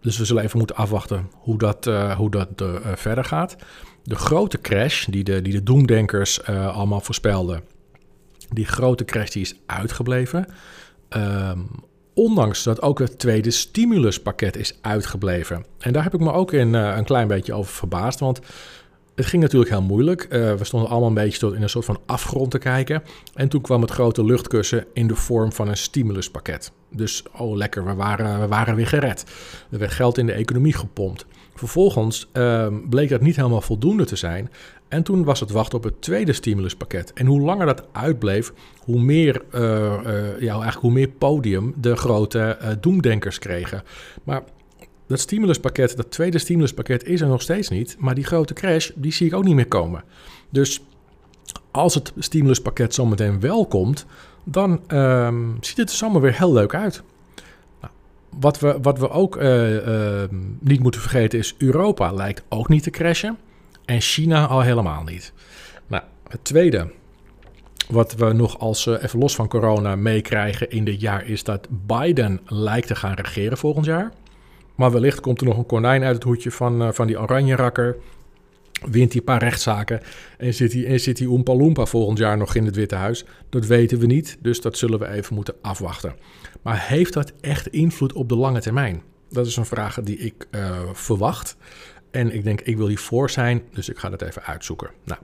dus 0.00 0.18
we 0.18 0.24
zullen 0.24 0.42
even 0.42 0.58
moeten 0.58 0.76
afwachten 0.76 1.30
hoe 1.32 1.58
dat, 1.58 1.86
uh, 1.86 2.16
hoe 2.16 2.30
dat 2.30 2.48
uh, 2.62 2.76
verder 2.94 3.24
gaat. 3.24 3.56
De 4.02 4.14
grote 4.14 4.60
crash 4.60 5.06
die 5.06 5.24
de, 5.24 5.42
die 5.42 5.52
de 5.52 5.62
doemdenkers 5.62 6.40
uh, 6.50 6.76
allemaal 6.76 7.00
voorspelden, 7.00 7.62
die 8.50 8.66
grote 8.66 9.04
crash 9.04 9.30
die 9.30 9.42
is 9.42 9.54
uitgebleven. 9.66 10.46
Um, 11.10 11.68
ondanks 12.16 12.62
dat 12.62 12.82
ook 12.82 12.98
het 12.98 13.18
tweede 13.18 13.50
stimuluspakket 13.50 14.56
is 14.56 14.78
uitgebleven. 14.80 15.64
En 15.78 15.92
daar 15.92 16.02
heb 16.02 16.14
ik 16.14 16.20
me 16.20 16.32
ook 16.32 16.52
in 16.52 16.74
een 16.74 17.04
klein 17.04 17.28
beetje 17.28 17.54
over 17.54 17.72
verbaasd, 17.72 18.20
want 18.20 18.40
het 19.16 19.26
ging 19.26 19.42
natuurlijk 19.42 19.70
heel 19.70 19.82
moeilijk. 19.82 20.26
Uh, 20.30 20.54
we 20.54 20.64
stonden 20.64 20.90
allemaal 20.90 21.08
een 21.08 21.14
beetje 21.14 21.38
tot 21.38 21.54
in 21.54 21.62
een 21.62 21.68
soort 21.68 21.84
van 21.84 22.00
afgrond 22.06 22.50
te 22.50 22.58
kijken. 22.58 23.02
En 23.34 23.48
toen 23.48 23.60
kwam 23.60 23.80
het 23.80 23.90
grote 23.90 24.24
luchtkussen 24.24 24.86
in 24.92 25.06
de 25.06 25.14
vorm 25.14 25.52
van 25.52 25.68
een 25.68 25.76
stimuluspakket. 25.76 26.72
Dus, 26.90 27.22
oh 27.36 27.56
lekker, 27.56 27.84
we 27.84 27.94
waren, 27.94 28.40
we 28.40 28.46
waren 28.46 28.74
weer 28.74 28.86
gered. 28.86 29.24
Er 29.70 29.78
werd 29.78 29.92
geld 29.92 30.18
in 30.18 30.26
de 30.26 30.32
economie 30.32 30.72
gepompt. 30.72 31.26
Vervolgens 31.58 32.28
uh, 32.32 32.66
bleek 32.88 33.08
dat 33.08 33.20
niet 33.20 33.36
helemaal 33.36 33.60
voldoende 33.60 34.04
te 34.04 34.16
zijn. 34.16 34.50
En 34.88 35.02
toen 35.02 35.24
was 35.24 35.40
het 35.40 35.50
wachten 35.50 35.78
op 35.78 35.84
het 35.84 36.02
tweede 36.02 36.32
stimuluspakket. 36.32 37.12
En 37.12 37.26
hoe 37.26 37.40
langer 37.40 37.66
dat 37.66 37.86
uitbleef, 37.92 38.52
hoe 38.78 39.00
meer, 39.00 39.42
uh, 39.54 39.60
ja, 40.40 40.52
eigenlijk 40.52 40.78
hoe 40.78 40.92
meer 40.92 41.08
podium 41.08 41.74
de 41.80 41.96
grote 41.96 42.58
doemdenkers 42.80 43.38
kregen. 43.38 43.82
Maar 44.24 44.42
dat 45.06 45.20
stimuluspakket, 45.20 45.96
dat 45.96 46.10
tweede 46.10 46.38
stimuluspakket 46.38 47.04
is 47.04 47.20
er 47.20 47.28
nog 47.28 47.42
steeds 47.42 47.68
niet. 47.68 47.96
Maar 47.98 48.14
die 48.14 48.24
grote 48.24 48.54
crash, 48.54 48.90
die 48.94 49.12
zie 49.12 49.26
ik 49.26 49.34
ook 49.34 49.44
niet 49.44 49.54
meer 49.54 49.68
komen. 49.68 50.04
Dus 50.50 50.82
als 51.70 51.94
het 51.94 52.12
stimuluspakket 52.18 52.94
zometeen 52.94 53.40
wel 53.40 53.66
komt, 53.66 54.06
dan 54.44 54.80
um, 54.88 55.56
ziet 55.60 55.76
het 55.76 55.90
er 55.90 55.96
zomaar 55.96 56.20
weer 56.20 56.38
heel 56.38 56.52
leuk 56.52 56.74
uit. 56.74 57.02
Wat, 58.40 58.58
we, 58.58 58.78
wat 58.82 58.98
we 58.98 59.10
ook 59.10 59.36
uh, 59.36 59.86
uh, 59.86 60.22
niet 60.60 60.80
moeten 60.80 61.00
vergeten 61.00 61.38
is, 61.38 61.54
Europa 61.58 62.12
lijkt 62.12 62.42
ook 62.48 62.68
niet 62.68 62.82
te 62.82 62.90
crashen. 62.90 63.38
En 63.84 64.00
China 64.00 64.46
al 64.46 64.60
helemaal 64.60 65.02
niet. 65.02 65.32
Nou, 65.86 66.02
het 66.28 66.44
tweede, 66.44 66.90
wat 67.88 68.14
we 68.14 68.32
nog 68.32 68.58
als 68.58 68.86
uh, 68.86 69.02
even 69.02 69.18
los 69.18 69.34
van 69.34 69.48
corona 69.48 69.96
meekrijgen 69.96 70.70
in 70.70 70.84
dit 70.84 71.00
jaar, 71.00 71.26
is 71.26 71.44
dat 71.44 71.68
Biden 71.86 72.40
lijkt 72.46 72.86
te 72.86 72.94
gaan 72.94 73.14
regeren 73.14 73.58
volgend 73.58 73.86
jaar. 73.86 74.12
Maar 74.74 74.92
wellicht 74.92 75.20
komt 75.20 75.40
er 75.40 75.46
nog 75.46 75.58
een 75.58 75.66
konijn 75.66 76.02
uit 76.02 76.14
het 76.14 76.24
hoedje 76.24 76.50
van, 76.50 76.94
van 76.94 77.06
die 77.06 77.20
oranje 77.20 77.56
rakker. 77.56 77.96
Wint 78.90 79.12
hij 79.12 79.20
een 79.20 79.24
paar 79.24 79.42
rechtszaken 79.42 80.00
en 80.38 80.54
zit 80.54 80.72
hij, 80.72 80.86
en 80.86 81.00
zit 81.00 81.18
hij 81.18 81.28
Oompa 81.28 81.54
Loompa 81.54 81.86
volgend 81.86 82.18
jaar 82.18 82.36
nog 82.36 82.54
in 82.54 82.64
het 82.64 82.76
Witte 82.76 82.94
Huis? 82.94 83.24
Dat 83.48 83.66
weten 83.66 83.98
we 83.98 84.06
niet, 84.06 84.38
dus 84.40 84.60
dat 84.60 84.78
zullen 84.78 84.98
we 84.98 85.08
even 85.08 85.34
moeten 85.34 85.54
afwachten. 85.62 86.14
Maar 86.66 86.86
heeft 86.86 87.12
dat 87.12 87.32
echt 87.40 87.66
invloed 87.66 88.12
op 88.12 88.28
de 88.28 88.36
lange 88.36 88.60
termijn? 88.60 89.02
Dat 89.30 89.46
is 89.46 89.56
een 89.56 89.66
vraag 89.66 90.00
die 90.02 90.18
ik 90.18 90.46
uh, 90.50 90.80
verwacht. 90.92 91.56
En 92.10 92.34
ik 92.34 92.44
denk, 92.44 92.60
ik 92.60 92.76
wil 92.76 92.86
hiervoor 92.86 93.30
zijn, 93.30 93.62
dus 93.72 93.88
ik 93.88 93.98
ga 93.98 94.08
dat 94.08 94.22
even 94.22 94.42
uitzoeken. 94.42 94.90
Nou, 95.04 95.20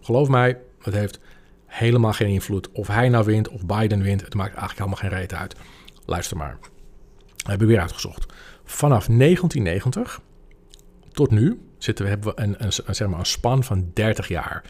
geloof 0.00 0.28
mij, 0.28 0.58
het 0.78 0.94
heeft 0.94 1.20
helemaal 1.66 2.12
geen 2.12 2.28
invloed. 2.28 2.72
Of 2.72 2.86
hij 2.86 3.08
nou 3.08 3.24
wint 3.24 3.48
of 3.48 3.66
Biden 3.66 4.02
wint, 4.02 4.20
het 4.20 4.34
maakt 4.34 4.56
eigenlijk 4.56 4.78
helemaal 4.78 5.10
geen 5.10 5.18
reet 5.20 5.34
uit. 5.34 5.54
Luister 6.04 6.36
maar. 6.36 6.58
We 7.36 7.50
hebben 7.50 7.68
weer 7.68 7.80
uitgezocht. 7.80 8.32
Vanaf 8.64 9.06
1990 9.06 10.20
tot 11.12 11.30
nu 11.30 11.60
zitten 11.78 12.04
we, 12.04 12.10
hebben 12.10 12.34
we 12.34 12.42
een, 12.42 12.64
een, 12.64 12.94
zeg 12.94 13.08
maar 13.08 13.18
een 13.18 13.26
span 13.26 13.64
van 13.64 13.90
30 13.94 14.28
jaar. 14.28 14.64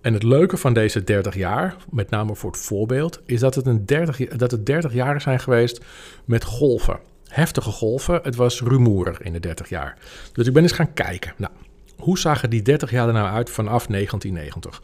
En 0.00 0.12
het 0.12 0.22
leuke 0.22 0.56
van 0.56 0.72
deze 0.72 1.04
30 1.04 1.34
jaar, 1.34 1.76
met 1.90 2.10
name 2.10 2.34
voor 2.34 2.50
het 2.50 2.60
voorbeeld, 2.60 3.20
is 3.26 3.40
dat 3.40 3.54
het, 3.54 3.66
een 3.66 3.86
30, 3.86 4.28
dat 4.28 4.50
het 4.50 4.66
30 4.66 4.92
jaar 4.92 5.20
zijn 5.20 5.40
geweest 5.40 5.84
met 6.24 6.44
golven. 6.44 6.98
Heftige 7.28 7.70
golven. 7.70 8.20
Het 8.22 8.36
was 8.36 8.60
rumoerig 8.60 9.22
in 9.22 9.32
de 9.32 9.40
30 9.40 9.68
jaar. 9.68 9.98
Dus 10.32 10.46
ik 10.46 10.52
ben 10.52 10.62
eens 10.62 10.72
gaan 10.72 10.92
kijken. 10.92 11.32
Nou, 11.36 11.52
hoe 11.96 12.18
zagen 12.18 12.50
die 12.50 12.62
30 12.62 12.90
jaar 12.90 13.06
er 13.06 13.12
nou 13.12 13.28
uit 13.28 13.50
vanaf 13.50 13.86
1990? 13.86 14.82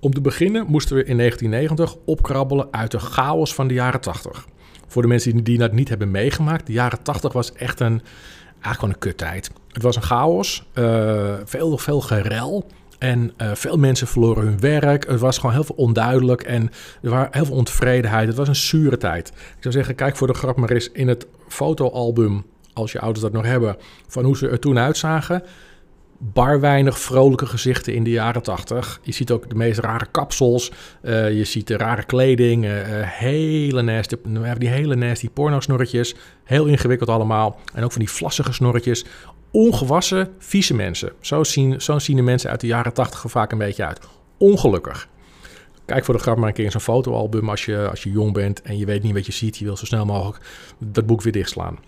Om 0.00 0.12
te 0.12 0.20
beginnen 0.20 0.66
moesten 0.66 0.96
we 0.96 1.04
in 1.04 1.16
1990 1.16 2.02
opkrabbelen 2.04 2.68
uit 2.70 2.90
de 2.90 2.98
chaos 2.98 3.54
van 3.54 3.68
de 3.68 3.74
jaren 3.74 4.00
80 4.00 4.46
voor 4.86 5.02
de 5.02 5.08
mensen 5.08 5.44
die 5.44 5.58
dat 5.58 5.72
niet 5.72 5.88
hebben 5.88 6.10
meegemaakt, 6.10 6.66
de 6.66 6.72
jaren 6.72 7.02
80 7.02 7.32
was 7.32 7.52
echt 7.52 7.80
een, 7.80 8.02
eigenlijk 8.46 8.74
gewoon 8.74 8.90
een 8.90 8.98
kuttijd. 8.98 9.50
Het 9.72 9.82
was 9.82 9.96
een 9.96 10.02
chaos, 10.02 10.66
uh, 10.74 11.34
veel, 11.44 11.78
veel 11.78 12.00
gerel. 12.00 12.66
En 12.98 13.32
uh, 13.38 13.50
veel 13.54 13.76
mensen 13.76 14.06
verloren 14.06 14.44
hun 14.44 14.60
werk. 14.60 15.06
Het 15.06 15.20
was 15.20 15.38
gewoon 15.38 15.54
heel 15.54 15.64
veel 15.64 15.76
onduidelijk 15.76 16.42
en 16.42 16.70
er 17.02 17.10
was 17.10 17.26
heel 17.30 17.44
veel 17.44 17.56
ontevredenheid. 17.56 18.28
Het 18.28 18.36
was 18.36 18.48
een 18.48 18.56
zure 18.56 18.96
tijd. 18.96 19.28
Ik 19.28 19.62
zou 19.62 19.74
zeggen, 19.74 19.94
kijk 19.94 20.16
voor 20.16 20.26
de 20.26 20.34
grap 20.34 20.56
maar 20.56 20.70
eens 20.70 20.90
in 20.92 21.08
het 21.08 21.26
fotoalbum, 21.48 22.44
als 22.72 22.92
je 22.92 23.00
ouders 23.00 23.20
dat 23.20 23.32
nog 23.32 23.44
hebben, 23.44 23.76
van 24.08 24.24
hoe 24.24 24.36
ze 24.36 24.48
er 24.48 24.58
toen 24.58 24.78
uitzagen 24.78 25.42
bar 26.18 26.60
weinig 26.60 26.98
vrolijke 26.98 27.46
gezichten 27.46 27.94
in 27.94 28.04
de 28.04 28.10
jaren 28.10 28.42
80. 28.42 29.00
Je 29.02 29.12
ziet 29.12 29.30
ook 29.30 29.48
de 29.48 29.54
meest 29.54 29.78
rare 29.78 30.06
kapsels. 30.10 30.72
Uh, 31.02 31.36
je 31.36 31.44
ziet 31.44 31.66
de 31.66 31.76
rare 31.76 32.04
kleding. 32.04 32.64
Uh, 32.64 32.70
hele 33.02 33.82
nasty, 33.82 34.16
die 34.58 34.68
hele 34.68 34.94
nasty 34.94 35.30
porno-snorretjes. 35.30 36.14
Heel 36.44 36.66
ingewikkeld 36.66 37.10
allemaal. 37.10 37.58
En 37.74 37.84
ook 37.84 37.92
van 37.92 38.00
die 38.00 38.10
vlassige 38.10 38.52
snorretjes. 38.52 39.04
Ongewassen, 39.50 40.28
vieze 40.38 40.74
mensen. 40.74 41.12
Zo 41.20 41.44
zien, 41.44 41.80
zo 41.80 41.98
zien 41.98 42.16
de 42.16 42.22
mensen 42.22 42.50
uit 42.50 42.60
de 42.60 42.66
jaren 42.66 42.92
80 42.92 43.22
er 43.22 43.30
vaak 43.30 43.52
een 43.52 43.58
beetje 43.58 43.84
uit. 43.84 44.00
Ongelukkig. 44.38 45.08
Kijk 45.84 46.04
voor 46.04 46.14
de 46.14 46.20
grap 46.20 46.36
maar 46.36 46.48
een 46.48 46.54
keer 46.54 46.64
in 46.64 46.70
zo'n 46.70 46.80
fotoalbum 46.80 47.50
als 47.50 47.64
je, 47.64 47.88
als 47.90 48.02
je 48.02 48.10
jong 48.10 48.32
bent 48.32 48.62
en 48.62 48.78
je 48.78 48.84
weet 48.84 49.02
niet 49.02 49.12
wat 49.12 49.26
je 49.26 49.32
ziet. 49.32 49.56
Je 49.56 49.64
wil 49.64 49.76
zo 49.76 49.84
snel 49.84 50.04
mogelijk 50.04 50.44
dat 50.78 51.06
boek 51.06 51.22
weer 51.22 51.32
dichtslaan. 51.32 51.78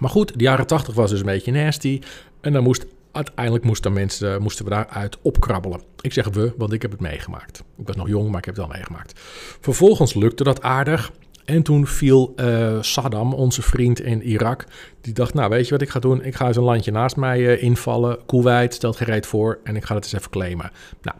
Maar 0.00 0.10
goed, 0.10 0.38
de 0.38 0.44
jaren 0.44 0.66
80 0.66 0.94
was 0.94 1.10
dus 1.10 1.20
een 1.20 1.26
beetje 1.26 1.52
nasty. 1.52 2.00
En 2.40 2.52
dan 2.52 2.62
moest 2.62 2.86
uiteindelijk 3.12 3.64
moesten, 3.64 3.92
mensen, 3.92 4.42
moesten 4.42 4.64
we 4.64 4.70
daaruit 4.70 5.18
opkrabbelen. 5.22 5.82
Ik 6.00 6.12
zeg 6.12 6.28
we, 6.28 6.54
want 6.56 6.72
ik 6.72 6.82
heb 6.82 6.90
het 6.90 7.00
meegemaakt. 7.00 7.64
Ik 7.78 7.86
was 7.86 7.96
nog 7.96 8.08
jong, 8.08 8.28
maar 8.28 8.38
ik 8.38 8.44
heb 8.44 8.56
het 8.56 8.66
wel 8.66 8.74
meegemaakt. 8.74 9.20
Vervolgens 9.60 10.14
lukte 10.14 10.44
dat 10.44 10.62
aardig. 10.62 11.12
En 11.44 11.62
toen 11.62 11.86
viel 11.86 12.32
uh, 12.36 12.76
Saddam, 12.80 13.32
onze 13.32 13.62
vriend 13.62 14.00
in 14.00 14.22
Irak, 14.22 14.64
die 15.00 15.12
dacht, 15.12 15.34
nou 15.34 15.50
weet 15.50 15.64
je 15.64 15.70
wat 15.70 15.82
ik 15.82 15.88
ga 15.88 16.00
doen? 16.00 16.24
Ik 16.24 16.34
ga 16.34 16.46
eens 16.46 16.56
een 16.56 16.62
landje 16.62 16.90
naast 16.90 17.16
mij 17.16 17.40
uh, 17.40 17.62
invallen. 17.62 18.18
Kuwait 18.26 18.74
stelt 18.74 18.96
gereed 18.96 19.26
voor 19.26 19.58
en 19.64 19.76
ik 19.76 19.84
ga 19.84 19.94
het 19.94 20.04
eens 20.04 20.12
even 20.12 20.30
claimen. 20.30 20.70
Nou, 21.02 21.16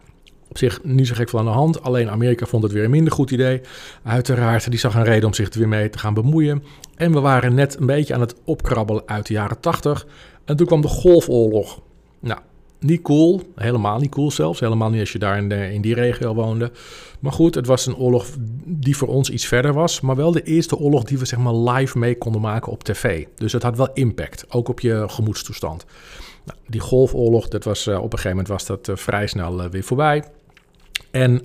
op 0.49 0.57
zich 0.57 0.83
niet 0.83 1.07
zo 1.07 1.13
gek 1.15 1.29
veel 1.29 1.39
aan 1.39 1.45
de 1.45 1.51
hand. 1.51 1.81
Alleen 1.81 2.09
Amerika 2.09 2.45
vond 2.45 2.63
het 2.63 2.71
weer 2.71 2.83
een 2.83 2.89
minder 2.89 3.13
goed 3.13 3.31
idee. 3.31 3.61
Uiteraard, 4.03 4.69
die 4.69 4.79
zag 4.79 4.95
een 4.95 5.03
reden 5.03 5.25
om 5.25 5.33
zich 5.33 5.53
er 5.53 5.59
weer 5.59 5.67
mee 5.67 5.89
te 5.89 5.97
gaan 5.97 6.13
bemoeien. 6.13 6.63
En 6.95 7.11
we 7.11 7.19
waren 7.19 7.53
net 7.53 7.79
een 7.79 7.85
beetje 7.85 8.13
aan 8.13 8.21
het 8.21 8.35
opkrabbelen 8.45 9.03
uit 9.05 9.27
de 9.27 9.33
jaren 9.33 9.59
80. 9.59 10.07
En 10.45 10.55
toen 10.55 10.67
kwam 10.67 10.81
de 10.81 10.87
Golfoorlog. 10.87 11.81
Niet 12.85 13.01
cool, 13.01 13.41
helemaal 13.55 13.99
niet 13.99 14.11
cool 14.11 14.31
zelfs. 14.31 14.59
Helemaal 14.59 14.89
niet 14.89 14.99
als 14.99 15.11
je 15.11 15.19
daar 15.19 15.37
in, 15.37 15.49
de, 15.49 15.73
in 15.73 15.81
die 15.81 15.93
regio 15.93 16.33
woonde. 16.33 16.71
Maar 17.19 17.31
goed, 17.31 17.55
het 17.55 17.67
was 17.67 17.85
een 17.85 17.95
oorlog 17.95 18.27
die 18.65 18.97
voor 18.97 19.07
ons 19.07 19.29
iets 19.29 19.45
verder 19.45 19.73
was. 19.73 20.01
Maar 20.01 20.15
wel 20.15 20.31
de 20.31 20.43
eerste 20.43 20.77
oorlog 20.77 21.03
die 21.03 21.17
we 21.17 21.25
zeg 21.25 21.39
maar 21.39 21.55
live 21.55 21.97
mee 21.97 22.17
konden 22.17 22.41
maken 22.41 22.71
op 22.71 22.83
tv. 22.83 23.25
Dus 23.35 23.53
het 23.53 23.63
had 23.63 23.77
wel 23.77 23.93
impact, 23.93 24.45
ook 24.49 24.67
op 24.67 24.79
je 24.79 25.03
gemoedstoestand. 25.07 25.85
Nou, 26.45 26.59
die 26.67 26.81
golfoorlog, 26.81 27.47
dat 27.47 27.63
was, 27.63 27.87
uh, 27.87 27.95
op 27.95 28.03
een 28.03 28.09
gegeven 28.09 28.29
moment 28.29 28.47
was 28.47 28.65
dat 28.65 28.87
uh, 28.87 28.95
vrij 28.95 29.27
snel 29.27 29.63
uh, 29.63 29.69
weer 29.69 29.83
voorbij. 29.83 30.23
En 31.11 31.41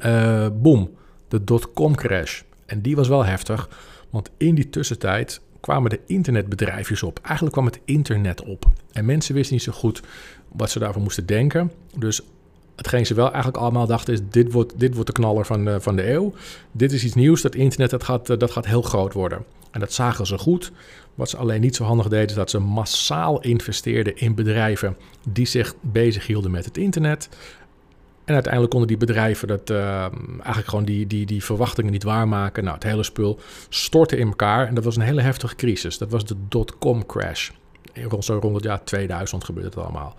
boom, 0.62 0.90
de 1.28 1.44
dotcom 1.44 1.94
crash. 1.94 2.42
En 2.66 2.80
die 2.80 2.96
was 2.96 3.08
wel 3.08 3.24
heftig, 3.24 3.68
want 4.10 4.30
in 4.36 4.54
die 4.54 4.70
tussentijd 4.70 5.40
kwamen 5.60 5.90
de 5.90 6.00
internetbedrijfjes 6.06 7.02
op. 7.02 7.18
Eigenlijk 7.22 7.52
kwam 7.52 7.66
het 7.66 7.80
internet 7.84 8.42
op. 8.42 8.66
En 8.92 9.04
mensen 9.04 9.34
wisten 9.34 9.54
niet 9.54 9.64
zo 9.64 9.72
goed 9.72 10.02
wat 10.48 10.70
ze 10.70 10.78
daarvoor 10.78 11.02
moesten 11.02 11.26
denken. 11.26 11.72
Dus 11.96 12.20
hetgeen 12.76 13.06
ze 13.06 13.14
wel 13.14 13.26
eigenlijk 13.26 13.56
allemaal 13.56 13.86
dachten 13.86 14.14
is... 14.14 14.20
dit 14.30 14.52
wordt, 14.52 14.72
dit 14.76 14.94
wordt 14.94 15.06
de 15.06 15.12
knaller 15.12 15.46
van 15.46 15.64
de, 15.64 15.80
van 15.80 15.96
de 15.96 16.10
eeuw. 16.10 16.34
Dit 16.72 16.92
is 16.92 17.04
iets 17.04 17.14
nieuws, 17.14 17.42
dat 17.42 17.54
internet 17.54 17.90
dat 17.90 18.04
gaat, 18.04 18.40
dat 18.40 18.50
gaat 18.50 18.66
heel 18.66 18.82
groot 18.82 19.12
worden. 19.12 19.44
En 19.70 19.80
dat 19.80 19.92
zagen 19.92 20.26
ze 20.26 20.38
goed. 20.38 20.72
Wat 21.14 21.30
ze 21.30 21.36
alleen 21.36 21.60
niet 21.60 21.76
zo 21.76 21.84
handig 21.84 22.08
deden... 22.08 22.28
is 22.28 22.34
dat 22.34 22.50
ze 22.50 22.58
massaal 22.58 23.40
investeerden 23.40 24.16
in 24.16 24.34
bedrijven... 24.34 24.96
die 25.28 25.46
zich 25.46 25.74
bezighielden 25.80 26.50
met 26.50 26.64
het 26.64 26.76
internet. 26.76 27.28
En 28.30 28.36
uiteindelijk 28.36 28.72
konden 28.72 28.88
die 28.88 29.06
bedrijven 29.06 29.48
dat, 29.48 29.70
uh, 29.70 30.00
eigenlijk 30.32 30.68
gewoon 30.68 30.84
die, 30.84 31.06
die, 31.06 31.26
die 31.26 31.44
verwachtingen 31.44 31.92
niet 31.92 32.02
waarmaken. 32.02 32.64
Nou, 32.64 32.74
het 32.74 32.84
hele 32.84 33.02
spul 33.02 33.38
stortte 33.68 34.16
in 34.16 34.26
elkaar 34.26 34.66
en 34.66 34.74
dat 34.74 34.84
was 34.84 34.96
een 34.96 35.02
hele 35.02 35.20
heftige 35.20 35.56
crisis. 35.56 35.98
Dat 35.98 36.10
was 36.10 36.24
de 36.24 36.34
dot-com 36.48 37.06
crash. 37.06 37.50
Zo 38.20 38.38
rond 38.42 38.54
het 38.54 38.64
jaar 38.64 38.84
2000 38.84 39.44
gebeurde 39.44 39.68
het 39.68 39.78
allemaal. 39.78 40.14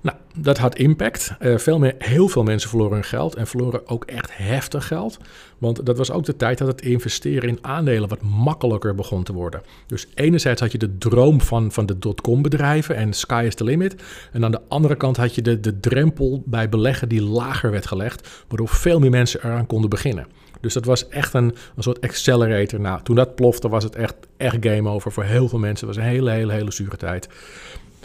Nou, 0.00 0.16
dat 0.36 0.58
had 0.58 0.78
impact. 0.78 1.34
Uh, 1.40 1.58
veel 1.58 1.78
meer, 1.78 1.94
heel 1.98 2.28
veel 2.28 2.42
mensen 2.42 2.68
verloren 2.68 2.92
hun 2.92 3.04
geld 3.04 3.34
en 3.34 3.46
verloren 3.46 3.88
ook 3.88 4.04
echt 4.04 4.36
heftig 4.36 4.86
geld. 4.86 5.18
Want 5.58 5.86
dat 5.86 5.98
was 5.98 6.10
ook 6.10 6.24
de 6.24 6.36
tijd 6.36 6.58
dat 6.58 6.68
het 6.68 6.80
investeren 6.80 7.48
in 7.48 7.58
aandelen 7.60 8.08
wat 8.08 8.22
makkelijker 8.22 8.94
begon 8.94 9.22
te 9.22 9.32
worden. 9.32 9.62
Dus 9.86 10.06
enerzijds 10.14 10.60
had 10.60 10.72
je 10.72 10.78
de 10.78 10.98
droom 10.98 11.40
van, 11.40 11.72
van 11.72 11.86
de 11.86 11.98
dotcom 11.98 12.42
bedrijven 12.42 12.96
en 12.96 13.12
sky 13.12 13.44
is 13.46 13.54
the 13.54 13.64
limit. 13.64 14.02
En 14.32 14.44
aan 14.44 14.50
de 14.50 14.62
andere 14.68 14.96
kant 14.96 15.16
had 15.16 15.34
je 15.34 15.42
de, 15.42 15.60
de 15.60 15.80
drempel 15.80 16.42
bij 16.46 16.68
beleggen 16.68 17.08
die 17.08 17.22
lager 17.22 17.70
werd 17.70 17.86
gelegd, 17.86 18.44
waardoor 18.48 18.68
veel 18.68 18.98
meer 18.98 19.10
mensen 19.10 19.40
eraan 19.44 19.66
konden 19.66 19.90
beginnen. 19.90 20.26
Dus 20.60 20.74
dat 20.74 20.84
was 20.84 21.08
echt 21.08 21.34
een, 21.34 21.54
een 21.76 21.82
soort 21.82 22.00
accelerator. 22.00 22.80
Nou, 22.80 23.02
toen 23.02 23.16
dat 23.16 23.34
plofte 23.34 23.68
was 23.68 23.84
het 23.84 23.96
echt, 23.96 24.14
echt 24.36 24.56
game 24.60 24.88
over 24.88 25.12
voor 25.12 25.24
heel 25.24 25.48
veel 25.48 25.58
mensen. 25.58 25.86
Het 25.86 25.96
was 25.96 26.04
een 26.04 26.10
hele, 26.10 26.30
hele, 26.30 26.52
hele 26.52 26.72
zure 26.72 26.96
tijd. 26.96 27.28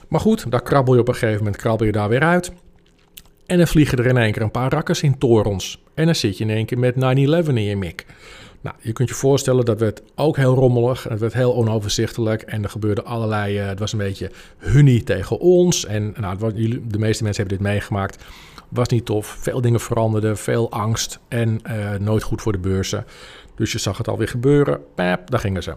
Maar 0.07 0.19
goed, 0.19 0.51
daar 0.51 0.61
krabbel 0.61 0.93
je 0.93 0.99
op 0.99 1.07
een 1.07 1.13
gegeven 1.13 1.37
moment 1.37 1.57
krabbel 1.57 1.85
je 1.85 1.91
daar 1.91 2.09
weer 2.09 2.21
uit. 2.21 2.51
En 3.45 3.57
dan 3.57 3.67
vliegen 3.67 3.97
er 3.97 4.05
in 4.05 4.17
één 4.17 4.31
keer 4.31 4.41
een 4.41 4.51
paar 4.51 4.71
rakkers 4.71 5.01
in 5.01 5.17
torens. 5.17 5.83
En 5.93 6.05
dan 6.05 6.15
zit 6.15 6.37
je 6.37 6.43
in 6.43 6.49
één 6.49 6.65
keer 6.65 6.79
met 6.79 6.95
9-11 6.95 6.99
in 7.47 7.61
je 7.61 7.77
mik. 7.77 8.05
Nou, 8.61 8.75
je 8.79 8.91
kunt 8.91 9.09
je 9.09 9.15
voorstellen 9.15 9.65
dat 9.65 9.79
werd 9.79 10.01
ook 10.15 10.37
heel 10.37 10.53
rommelig. 10.53 11.03
Het 11.03 11.19
werd 11.19 11.33
heel 11.33 11.55
onoverzichtelijk. 11.55 12.41
En 12.41 12.63
er 12.63 12.69
gebeurde 12.69 13.03
allerlei. 13.03 13.61
Uh, 13.61 13.67
het 13.67 13.79
was 13.79 13.91
een 13.91 13.97
beetje 13.97 14.31
hunnie 14.57 15.03
tegen 15.03 15.39
ons. 15.39 15.85
En 15.85 16.13
nou, 16.19 16.53
de 16.87 16.99
meeste 16.99 17.23
mensen 17.23 17.43
hebben 17.43 17.63
dit 17.63 17.67
meegemaakt. 17.67 18.23
Was 18.69 18.87
niet 18.87 19.05
tof. 19.05 19.37
Veel 19.39 19.61
dingen 19.61 19.79
veranderden. 19.79 20.37
Veel 20.37 20.71
angst. 20.71 21.19
En 21.27 21.59
uh, 21.67 21.95
nooit 21.99 22.23
goed 22.23 22.41
voor 22.41 22.51
de 22.51 22.57
beurzen. 22.57 23.05
Dus 23.55 23.71
je 23.71 23.77
zag 23.77 23.97
het 23.97 24.07
alweer 24.07 24.27
gebeuren. 24.27 24.79
Pap, 24.95 25.31
daar 25.31 25.39
gingen 25.39 25.63
ze. 25.63 25.75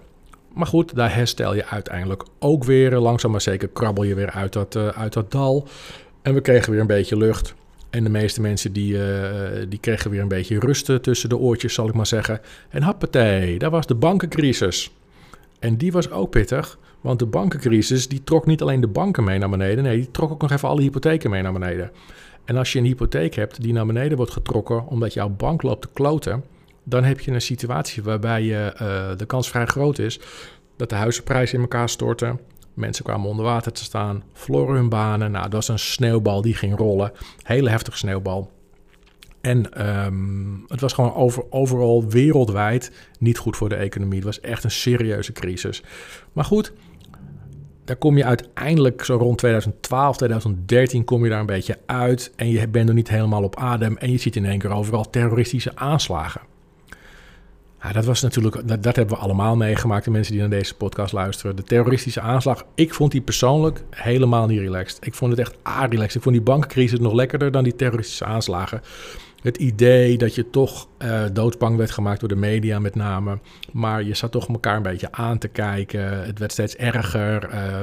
Maar 0.55 0.67
goed, 0.67 0.95
daar 0.95 1.15
herstel 1.15 1.55
je 1.55 1.67
uiteindelijk 1.67 2.23
ook 2.39 2.65
weer. 2.65 2.99
Langzaam 2.99 3.31
maar 3.31 3.41
zeker 3.41 3.69
krabbel 3.69 4.05
je 4.05 4.15
weer 4.15 4.31
uit 4.31 4.53
dat, 4.53 4.75
uh, 4.75 4.89
uit 4.89 5.13
dat 5.13 5.33
dal. 5.33 5.69
En 6.23 6.35
we 6.35 6.41
kregen 6.41 6.71
weer 6.71 6.81
een 6.81 6.87
beetje 6.87 7.17
lucht. 7.17 7.55
En 7.91 8.05
de 8.05 8.11
meeste 8.11 8.41
mensen 8.41 8.73
die, 8.73 8.95
uh, 8.95 9.03
die 9.69 9.79
kregen 9.79 10.11
weer 10.11 10.21
een 10.21 10.29
beetje 10.29 10.59
rust 10.59 11.03
tussen 11.03 11.29
de 11.29 11.37
oortjes, 11.37 11.75
zal 11.75 11.89
ik 11.89 11.95
maar 11.95 12.07
zeggen. 12.07 12.41
En 12.69 12.83
happatee, 12.83 13.59
daar 13.59 13.71
was 13.71 13.87
de 13.87 13.95
bankencrisis. 13.95 14.91
En 15.59 15.77
die 15.77 15.93
was 15.93 16.11
ook 16.11 16.31
pittig, 16.31 16.79
want 17.01 17.19
de 17.19 17.27
bankencrisis 17.27 18.09
die 18.09 18.25
trok 18.25 18.47
niet 18.47 18.63
alleen 18.63 18.81
de 18.81 18.87
banken 18.87 19.25
mee 19.25 19.39
naar 19.39 19.51
beneden, 19.51 19.85
nee, 19.85 19.97
die 19.97 20.11
trok 20.11 20.31
ook 20.31 20.43
nog 20.43 20.51
even 20.51 20.69
alle 20.69 20.81
hypotheken 20.81 21.31
mee 21.31 21.43
naar 21.43 21.53
beneden. 21.53 21.91
En 22.45 22.57
als 22.57 22.73
je 22.73 22.79
een 22.79 22.85
hypotheek 22.85 23.35
hebt 23.35 23.63
die 23.63 23.73
naar 23.73 23.87
beneden 23.87 24.17
wordt 24.17 24.33
getrokken 24.33 24.87
omdat 24.87 25.13
jouw 25.13 25.29
bank 25.29 25.63
loopt 25.63 25.83
te 25.83 25.89
kloten, 25.93 26.45
dan 26.85 27.05
heb 27.05 27.21
je 27.21 27.31
een 27.31 27.41
situatie 27.41 28.03
waarbij 28.03 28.43
je, 28.43 28.77
uh, 28.83 29.17
de 29.17 29.27
kans 29.27 29.49
vrij 29.49 29.67
groot 29.67 29.99
is 29.99 30.21
dat 30.77 30.89
de 30.89 30.95
huizenprijzen 30.95 31.55
in 31.55 31.61
elkaar 31.61 31.89
storten. 31.89 32.41
Mensen 32.75 33.05
kwamen 33.05 33.29
onder 33.29 33.45
water 33.45 33.73
te 33.73 33.85
staan, 33.85 34.23
verloren 34.33 34.75
hun 34.75 34.89
banen. 34.89 35.31
Nou, 35.31 35.43
dat 35.45 35.53
was 35.53 35.69
een 35.69 35.79
sneeuwbal 35.79 36.43
die 36.43 36.55
ging 36.55 36.77
rollen. 36.77 37.13
Hele 37.43 37.71
heftige 37.71 37.97
sneeuwbal. 37.97 38.51
En 39.41 39.87
um, 40.07 40.65
het 40.69 40.81
was 40.81 40.93
gewoon 40.93 41.15
over, 41.15 41.45
overal 41.51 42.09
wereldwijd 42.09 42.93
niet 43.19 43.39
goed 43.39 43.57
voor 43.57 43.69
de 43.69 43.75
economie. 43.75 44.17
Het 44.17 44.25
was 44.25 44.41
echt 44.41 44.65
een 44.65 44.71
serieuze 44.71 45.33
crisis. 45.33 45.83
Maar 46.33 46.45
goed, 46.45 46.73
daar 47.85 47.97
kom 47.97 48.17
je 48.17 48.25
uiteindelijk 48.25 49.05
zo 49.05 49.17
rond 49.17 49.39
2012, 49.39 50.17
2013 50.17 51.05
kom 51.05 51.25
je 51.25 51.31
daar 51.31 51.41
een 51.41 51.47
beetje 51.47 51.79
uit. 51.87 52.33
En 52.37 52.51
je 52.51 52.69
bent 52.69 52.89
er 52.89 52.95
niet 52.95 53.09
helemaal 53.09 53.43
op 53.43 53.57
adem. 53.57 53.97
En 53.97 54.11
je 54.11 54.19
ziet 54.19 54.37
in 54.37 54.45
één 54.45 54.59
keer 54.59 54.71
overal 54.71 55.11
terroristische 55.11 55.77
aanslagen. 55.77 56.41
Ja, 57.85 57.93
dat 57.93 58.05
was 58.05 58.23
natuurlijk, 58.23 58.69
dat, 58.69 58.83
dat, 58.83 58.97
hebben 58.97 59.15
we 59.15 59.23
allemaal 59.23 59.57
meegemaakt, 59.57 60.05
de 60.05 60.11
mensen 60.11 60.33
die 60.33 60.41
naar 60.41 60.51
deze 60.51 60.75
podcast 60.75 61.13
luisteren. 61.13 61.57
De 61.57 61.63
terroristische 61.63 62.21
aanslag, 62.21 62.65
ik 62.75 62.95
vond 62.95 63.13
die 63.13 63.21
persoonlijk 63.21 63.85
helemaal 63.91 64.47
niet 64.47 64.61
relaxed. 64.61 65.07
Ik 65.07 65.15
vond 65.15 65.31
het 65.31 65.41
echt 65.41 65.57
a-relaxed. 65.67 66.15
Ik 66.15 66.23
vond 66.23 66.35
die 66.35 66.45
bankencrisis 66.45 66.99
nog 66.99 67.13
lekkerder 67.13 67.51
dan 67.51 67.65
die 67.65 67.77
terroristische 67.77 68.25
aanslagen. 68.25 68.81
Het 69.43 69.57
idee 69.57 70.19
dat 70.19 70.35
je 70.35 70.51
toch 70.51 70.89
uh, 70.99 71.23
doodsbang 71.33 71.77
werd 71.77 71.91
gemaakt 71.91 72.21
door 72.21 72.29
de 72.29 72.37
media 72.37 72.79
met 72.79 72.95
name. 72.95 73.39
Maar 73.73 74.03
je 74.03 74.15
zat 74.15 74.33
toch 74.33 74.49
elkaar 74.49 74.77
een 74.77 74.83
beetje 74.83 75.13
aan 75.13 75.39
te 75.39 75.49
kijken. 75.49 76.25
Het 76.25 76.39
werd 76.39 76.53
steeds 76.53 76.77
erger. 76.77 77.51
Uh, 77.55 77.81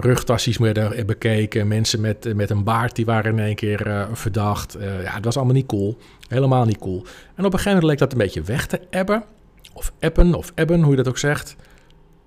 rugtassies 0.00 0.56
werden 0.56 1.06
bekeken. 1.06 1.68
Mensen 1.68 2.00
met, 2.00 2.34
met 2.34 2.50
een 2.50 2.64
baard 2.64 2.96
die 2.96 3.04
waren 3.04 3.32
in 3.32 3.44
één 3.44 3.54
keer 3.54 3.86
uh, 3.86 4.04
verdacht. 4.12 4.76
Uh, 4.76 5.02
ja, 5.02 5.14
het 5.14 5.24
was 5.24 5.36
allemaal 5.36 5.54
niet 5.54 5.66
cool. 5.66 5.98
Helemaal 6.28 6.64
niet 6.64 6.78
cool. 6.78 7.04
En 7.34 7.44
op 7.44 7.52
een 7.52 7.58
gegeven 7.58 7.70
moment 7.70 7.84
leek 7.84 7.98
dat 7.98 8.12
een 8.12 8.18
beetje 8.18 8.42
weg 8.42 8.66
te 8.66 8.80
ebben. 8.90 9.24
Of 9.72 9.92
appen, 10.00 10.34
of 10.34 10.52
ebben, 10.54 10.80
hoe 10.80 10.90
je 10.90 10.96
dat 10.96 11.08
ook 11.08 11.18
zegt. 11.18 11.56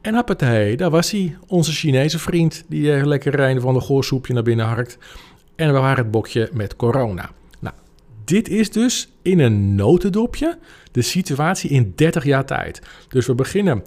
En 0.02 0.16
hoppatee, 0.16 0.78
daar 0.78 0.90
was 0.90 1.12
hij. 1.12 1.38
Onze 1.48 1.72
Chinese 1.72 2.20
vriend. 2.20 2.64
Die 2.68 2.84
uh, 2.84 3.06
lekker 3.06 3.40
een 3.40 3.62
van 3.62 3.74
de 3.74 3.80
goorsoepje 3.80 4.34
naar 4.34 4.44
binnen 4.44 4.66
harkt. 4.66 4.98
En 5.56 5.74
we 5.74 5.80
waren 5.80 6.04
het 6.04 6.12
bokje 6.12 6.50
met 6.54 6.76
corona. 6.76 7.30
Nou, 7.60 7.76
dit 8.26 8.50
is 8.50 8.72
dus 8.72 9.10
in 9.22 9.40
een 9.40 9.76
notendopje 9.76 10.58
de 10.92 11.02
situatie 11.02 11.70
in 11.70 11.94
30 11.96 12.24
jaar 12.24 12.46
tijd. 12.46 12.82
Dus 13.08 13.26
we 13.26 13.36
beginnen 13.36 13.84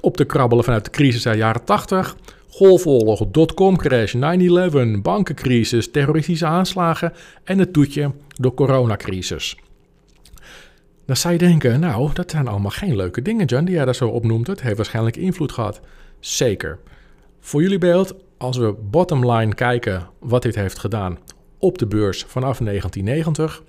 op 0.00 0.16
te 0.16 0.24
krabbelen 0.24 0.64
vanuit 0.64 0.84
de 0.84 0.90
crisis 0.90 1.26
uit 1.26 1.34
de 1.34 1.40
jaren 1.40 1.64
80. 1.64 2.16
Golfoorlog, 2.54 3.26
dotcom 3.30 3.76
crash, 3.76 4.14
9-11, 4.14 4.18
bankencrisis, 5.02 5.90
terroristische 5.90 6.46
aanslagen 6.46 7.12
en 7.44 7.58
het 7.58 7.72
toetje 7.72 8.12
de 8.28 8.54
coronacrisis. 8.54 9.56
Dan 11.06 11.16
zou 11.16 11.32
je 11.32 11.38
denken, 11.38 11.80
nou, 11.80 12.10
dat 12.12 12.30
zijn 12.30 12.48
allemaal 12.48 12.70
geen 12.70 12.96
leuke 12.96 13.22
dingen, 13.22 13.46
John, 13.46 13.64
die 13.64 13.74
jij 13.74 13.84
daar 13.84 13.94
zo 13.94 14.08
opnoemt. 14.08 14.46
Het 14.46 14.62
heeft 14.62 14.76
waarschijnlijk 14.76 15.16
invloed 15.16 15.52
gehad. 15.52 15.80
Zeker. 16.20 16.78
Voor 17.40 17.62
jullie 17.62 17.78
beeld, 17.78 18.14
als 18.36 18.56
we 18.56 18.74
bottomline 18.90 19.54
kijken 19.54 20.08
wat 20.18 20.42
dit 20.42 20.54
heeft 20.54 20.78
gedaan 20.78 21.18
op 21.58 21.78
de 21.78 21.86
beurs 21.86 22.24
vanaf 22.28 22.58
1990, 22.58 23.62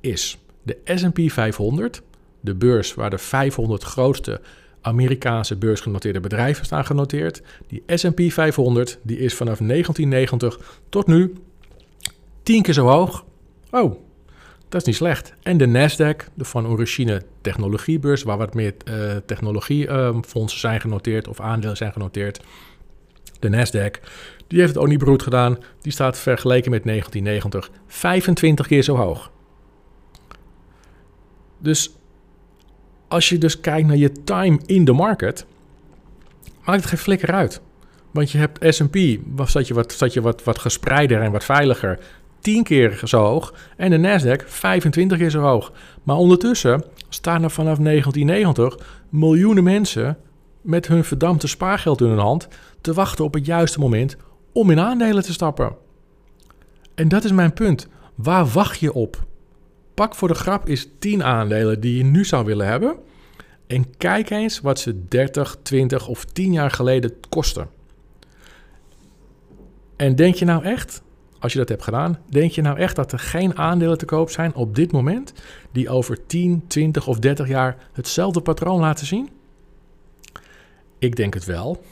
is 0.00 0.38
de 0.62 0.78
S&P 0.84 1.30
500, 1.30 2.02
de 2.40 2.54
beurs 2.54 2.94
waar 2.94 3.10
de 3.10 3.18
500 3.18 3.82
grootste 3.82 4.40
Amerikaanse 4.86 5.56
beursgenoteerde 5.56 6.20
bedrijven 6.20 6.64
staan 6.64 6.84
genoteerd. 6.84 7.42
Die 7.66 7.82
S&P 7.86 8.20
500 8.32 8.98
die 9.02 9.18
is 9.18 9.34
vanaf 9.34 9.58
1990 9.58 10.80
tot 10.88 11.06
nu 11.06 11.32
10 12.42 12.62
keer 12.62 12.74
zo 12.74 12.86
hoog. 12.86 13.24
Oh, 13.70 13.94
dat 14.68 14.80
is 14.80 14.86
niet 14.86 14.96
slecht. 14.96 15.34
En 15.42 15.56
de 15.56 15.66
Nasdaq, 15.66 16.32
de 16.34 16.44
van 16.44 16.66
origine 16.66 17.22
technologiebeurs, 17.40 18.22
waar 18.22 18.38
wat 18.38 18.54
meer 18.54 18.74
uh, 18.84 19.16
technologiefondsen 19.26 20.60
zijn 20.60 20.80
genoteerd 20.80 21.28
of 21.28 21.40
aandelen 21.40 21.76
zijn 21.76 21.92
genoteerd. 21.92 22.40
De 23.38 23.48
Nasdaq, 23.48 24.00
die 24.46 24.58
heeft 24.58 24.74
het 24.74 24.78
ook 24.78 24.88
niet 24.88 24.98
beroerd 24.98 25.22
gedaan. 25.22 25.58
Die 25.80 25.92
staat 25.92 26.18
vergeleken 26.18 26.70
met 26.70 26.84
1990 26.84 27.70
25 27.86 28.66
keer 28.66 28.82
zo 28.82 28.96
hoog. 28.96 29.30
Dus 31.58 31.96
als 33.08 33.28
je 33.28 33.38
dus 33.38 33.60
kijkt 33.60 33.86
naar 33.86 33.96
je 33.96 34.12
time 34.24 34.60
in 34.66 34.84
de 34.84 34.92
market, 34.92 35.46
maakt 36.64 36.80
het 36.80 36.88
geen 36.88 36.98
flikker 36.98 37.32
uit. 37.32 37.60
Want 38.10 38.30
je 38.30 38.38
hebt 38.38 38.74
S&P, 38.74 38.96
zat 39.44 39.66
je, 39.66 39.74
wat, 39.74 39.92
zat 39.92 40.12
je 40.12 40.20
wat, 40.20 40.44
wat 40.44 40.58
gespreider 40.58 41.20
en 41.20 41.32
wat 41.32 41.44
veiliger, 41.44 41.98
10 42.40 42.62
keer 42.62 43.00
zo 43.04 43.18
hoog. 43.18 43.54
En 43.76 43.90
de 43.90 43.98
Nasdaq 43.98 44.46
25 44.46 45.18
keer 45.18 45.30
zo 45.30 45.40
hoog. 45.40 45.72
Maar 46.02 46.16
ondertussen 46.16 46.84
staan 47.08 47.42
er 47.42 47.50
vanaf 47.50 47.78
1990 47.78 48.86
miljoenen 49.08 49.64
mensen 49.64 50.18
met 50.60 50.86
hun 50.86 51.04
verdampte 51.04 51.46
spaargeld 51.46 52.00
in 52.00 52.06
hun 52.06 52.18
hand 52.18 52.48
te 52.80 52.92
wachten 52.92 53.24
op 53.24 53.34
het 53.34 53.46
juiste 53.46 53.78
moment 53.78 54.16
om 54.52 54.70
in 54.70 54.80
aandelen 54.80 55.22
te 55.22 55.32
stappen. 55.32 55.76
En 56.94 57.08
dat 57.08 57.24
is 57.24 57.32
mijn 57.32 57.52
punt. 57.52 57.88
Waar 58.14 58.46
wacht 58.46 58.78
je 58.78 58.92
op? 58.92 59.24
Pak 59.96 60.14
voor 60.14 60.28
de 60.28 60.34
grap 60.34 60.68
eens 60.68 60.88
10 60.98 61.24
aandelen 61.24 61.80
die 61.80 61.96
je 61.96 62.04
nu 62.04 62.24
zou 62.24 62.44
willen 62.44 62.66
hebben. 62.66 62.96
En 63.66 63.96
kijk 63.96 64.30
eens 64.30 64.60
wat 64.60 64.80
ze 64.80 65.08
30, 65.08 65.56
20 65.62 66.08
of 66.08 66.24
10 66.24 66.52
jaar 66.52 66.70
geleden 66.70 67.12
kosten. 67.28 67.68
En 69.96 70.16
denk 70.16 70.34
je 70.34 70.44
nou 70.44 70.64
echt, 70.64 71.02
als 71.38 71.52
je 71.52 71.58
dat 71.58 71.68
hebt 71.68 71.82
gedaan, 71.82 72.18
denk 72.28 72.50
je 72.50 72.62
nou 72.62 72.78
echt 72.78 72.96
dat 72.96 73.12
er 73.12 73.18
geen 73.18 73.58
aandelen 73.58 73.98
te 73.98 74.04
koop 74.04 74.30
zijn 74.30 74.54
op 74.54 74.74
dit 74.74 74.92
moment 74.92 75.32
die 75.72 75.88
over 75.88 76.26
10, 76.26 76.64
20 76.66 77.06
of 77.06 77.18
30 77.18 77.48
jaar 77.48 77.76
hetzelfde 77.92 78.40
patroon 78.40 78.80
laten 78.80 79.06
zien? 79.06 79.28
Ik 80.98 81.16
denk 81.16 81.34
het 81.34 81.44
wel. 81.44 81.82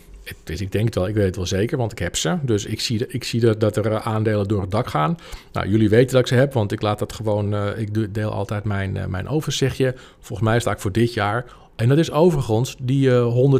Ik 0.45 0.73
denk 0.73 0.85
het 0.85 0.95
wel, 0.95 1.09
ik 1.09 1.15
weet 1.15 1.27
het 1.27 1.37
wel 1.37 1.47
zeker, 1.47 1.79
want 1.79 1.93
ik 1.93 1.99
heb 1.99 2.17
ze. 2.17 2.37
Dus 2.43 2.65
ik 2.65 2.81
zie, 2.81 3.07
ik 3.07 3.25
zie 3.25 3.57
dat 3.57 3.77
er 3.77 3.93
eh, 3.93 4.07
aandelen 4.07 4.49
door 4.49 4.61
het 4.61 4.71
dak 4.71 4.89
gaan. 4.89 5.19
Nou, 5.53 5.69
jullie 5.69 5.89
weten 5.89 6.13
dat 6.13 6.21
ik 6.21 6.27
ze 6.27 6.35
heb, 6.35 6.53
want 6.53 6.73
ik 6.73 6.83
laat 6.83 6.99
dat 6.99 7.13
gewoon. 7.13 7.55
Uh, 7.55 7.79
ik 7.79 8.15
deel 8.15 8.31
altijd 8.31 8.65
mijn, 8.65 8.97
uh, 8.97 9.05
mijn 9.05 9.29
overzichtje. 9.29 9.95
Volgens 10.21 10.49
mij 10.49 10.61
sta 10.61 10.71
ik 10.71 10.79
voor 10.79 10.93
dit 10.93 11.15
jaar. 11.15 11.45
En 11.77 11.89
dat 11.89 11.99
is 11.99 12.11
overigens 12.11 12.77
die 12.81 13.09
uh, 13.09 13.59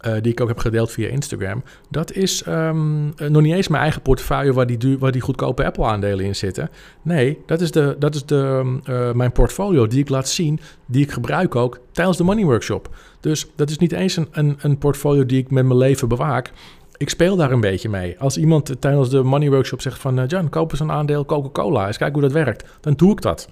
Uh, 0.07 0.13
die 0.21 0.33
ik 0.33 0.41
ook 0.41 0.49
heb 0.49 0.59
gedeeld 0.59 0.91
via 0.91 1.09
Instagram, 1.09 1.63
dat 1.91 2.13
is 2.13 2.47
um, 2.47 3.13
nog 3.29 3.43
niet 3.43 3.55
eens 3.55 3.69
mijn 3.69 3.83
eigen 3.83 4.03
portefeuille 4.03 4.53
waar 4.53 4.67
die, 4.67 4.99
waar 4.99 5.13
die 5.13 5.21
goedkope 5.21 5.65
Apple-aandelen 5.65 6.25
in 6.25 6.37
zitten. 6.37 6.71
Nee, 7.03 7.39
dat 7.47 7.61
is, 7.61 7.71
de, 7.71 7.97
dat 7.99 8.15
is 8.15 8.25
de, 8.27 8.63
uh, 8.89 9.13
mijn 9.13 9.33
portfolio 9.33 9.87
die 9.87 10.01
ik 10.01 10.09
laat 10.09 10.29
zien, 10.29 10.61
die 10.87 11.03
ik 11.03 11.11
gebruik 11.11 11.55
ook 11.55 11.79
tijdens 11.93 12.17
de 12.17 12.25
Money 12.25 12.45
Workshop. 12.45 12.89
Dus 13.21 13.51
dat 13.57 13.71
is 13.71 13.79
niet 13.79 13.93
eens 13.93 14.17
een, 14.17 14.29
een, 14.31 14.57
een 14.61 14.79
portfolio 14.79 15.27
die 15.27 15.39
ik 15.39 15.51
met 15.51 15.65
mijn 15.65 15.79
leven 15.79 16.09
bewaak. 16.09 16.53
Ik 16.97 17.09
speel 17.09 17.37
daar 17.37 17.53
een 17.53 17.61
beetje 17.61 17.89
mee. 17.89 18.19
Als 18.19 18.37
iemand 18.37 18.81
tijdens 18.81 19.11
de 19.11 19.23
Money 19.23 19.51
Workshop 19.51 19.81
zegt 19.81 19.99
van... 19.99 20.19
Uh, 20.19 20.25
John, 20.27 20.49
koop 20.49 20.71
eens 20.71 20.81
een 20.81 20.91
aandeel 20.91 21.25
Coca-Cola. 21.25 21.87
Eens 21.87 21.97
kijken 21.97 22.21
hoe 22.21 22.31
dat 22.31 22.45
werkt. 22.45 22.65
Dan 22.81 22.95
doe 22.95 23.13
ik 23.13 23.21
dat 23.21 23.49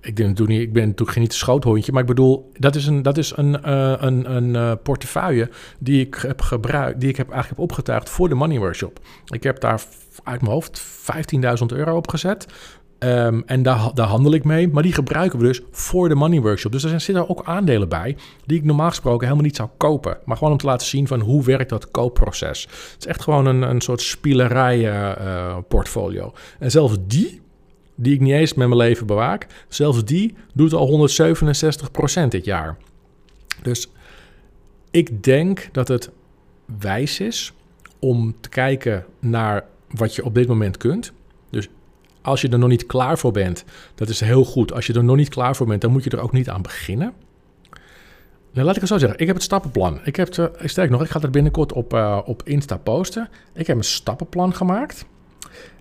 ik, 0.00 0.16
denk, 0.16 0.38
niet, 0.38 0.60
ik 0.60 0.72
ben 0.72 0.86
natuurlijk 0.86 1.18
geen 1.18 1.30
schoothondje, 1.30 1.92
maar 1.92 2.00
ik 2.00 2.08
bedoel, 2.08 2.50
dat 2.52 2.74
is 2.74 2.86
een, 2.86 3.02
dat 3.02 3.18
is 3.18 3.32
een, 3.36 3.60
uh, 3.66 3.94
een, 3.98 4.36
een 4.36 4.48
uh, 4.48 4.72
portefeuille 4.82 5.50
die 5.78 6.00
ik 6.00 6.14
heb 6.14 6.40
gebruikt, 6.40 7.00
die 7.00 7.08
ik 7.08 7.16
heb 7.16 7.30
eigenlijk 7.30 7.60
heb 7.60 7.70
opgetuigd 7.70 8.08
voor 8.08 8.28
de 8.28 8.34
Money 8.34 8.58
Workshop. 8.58 9.00
Ik 9.26 9.42
heb 9.42 9.60
daar 9.60 9.82
uit 10.22 10.40
mijn 10.40 10.52
hoofd 10.52 10.82
15.000 10.82 11.66
euro 11.66 11.96
op 11.96 12.08
gezet. 12.08 12.46
Um, 12.98 13.42
en 13.46 13.62
daar, 13.62 13.90
daar 13.94 14.06
handel 14.06 14.32
ik 14.32 14.44
mee, 14.44 14.68
maar 14.68 14.82
die 14.82 14.92
gebruiken 14.92 15.38
we 15.38 15.44
dus 15.44 15.62
voor 15.70 16.08
de 16.08 16.14
Money 16.14 16.40
Workshop. 16.40 16.72
Dus 16.72 16.84
er 16.84 17.00
zitten 17.00 17.28
ook 17.28 17.44
aandelen 17.44 17.88
bij 17.88 18.16
die 18.46 18.58
ik 18.58 18.64
normaal 18.64 18.88
gesproken 18.88 19.24
helemaal 19.26 19.46
niet 19.46 19.56
zou 19.56 19.68
kopen. 19.76 20.18
Maar 20.24 20.36
gewoon 20.36 20.52
om 20.52 20.58
te 20.58 20.66
laten 20.66 20.86
zien 20.86 21.06
van 21.06 21.20
hoe 21.20 21.44
werkt 21.44 21.70
dat 21.70 21.90
koopproces. 21.90 22.62
Het 22.62 22.96
is 22.98 23.06
echt 23.06 23.22
gewoon 23.22 23.46
een, 23.46 23.62
een 23.62 23.80
soort 23.80 24.00
spielerij 24.00 24.78
uh, 24.78 25.56
portfolio. 25.68 26.32
En 26.58 26.70
zelfs 26.70 26.96
die 27.06 27.40
die 28.00 28.14
ik 28.14 28.20
niet 28.20 28.32
eens 28.32 28.54
met 28.54 28.68
mijn 28.68 28.80
leven 28.80 29.06
bewaak, 29.06 29.46
zelfs 29.68 30.04
die 30.04 30.34
doet 30.54 30.72
al 30.72 31.08
167% 32.24 32.28
dit 32.28 32.44
jaar. 32.44 32.76
Dus 33.62 33.90
ik 34.90 35.22
denk 35.22 35.68
dat 35.72 35.88
het 35.88 36.10
wijs 36.78 37.20
is 37.20 37.52
om 37.98 38.36
te 38.40 38.48
kijken 38.48 39.04
naar 39.18 39.64
wat 39.90 40.14
je 40.14 40.24
op 40.24 40.34
dit 40.34 40.48
moment 40.48 40.76
kunt. 40.76 41.12
Dus 41.50 41.68
als 42.22 42.40
je 42.40 42.48
er 42.48 42.58
nog 42.58 42.68
niet 42.68 42.86
klaar 42.86 43.18
voor 43.18 43.32
bent, 43.32 43.64
dat 43.94 44.08
is 44.08 44.20
heel 44.20 44.44
goed. 44.44 44.72
Als 44.72 44.86
je 44.86 44.92
er 44.92 45.04
nog 45.04 45.16
niet 45.16 45.28
klaar 45.28 45.56
voor 45.56 45.66
bent, 45.66 45.80
dan 45.80 45.90
moet 45.90 46.04
je 46.04 46.10
er 46.10 46.20
ook 46.20 46.32
niet 46.32 46.48
aan 46.48 46.62
beginnen. 46.62 47.12
Nou, 48.52 48.66
laat 48.66 48.74
ik 48.74 48.80
het 48.80 48.90
zo 48.90 48.98
zeggen. 48.98 49.18
Ik 49.18 49.26
heb 49.26 49.36
het 49.36 49.44
stappenplan. 49.44 50.00
Ik 50.04 50.16
heb 50.16 50.36
het, 50.36 50.70
sterk 50.70 50.90
nog, 50.90 51.02
ik 51.02 51.10
ga 51.10 51.20
het 51.20 51.30
binnenkort 51.30 51.72
op, 51.72 51.94
uh, 51.94 52.20
op 52.24 52.42
Insta 52.44 52.76
posten. 52.76 53.28
Ik 53.54 53.66
heb 53.66 53.76
een 53.76 53.84
stappenplan 53.84 54.54
gemaakt. 54.54 55.06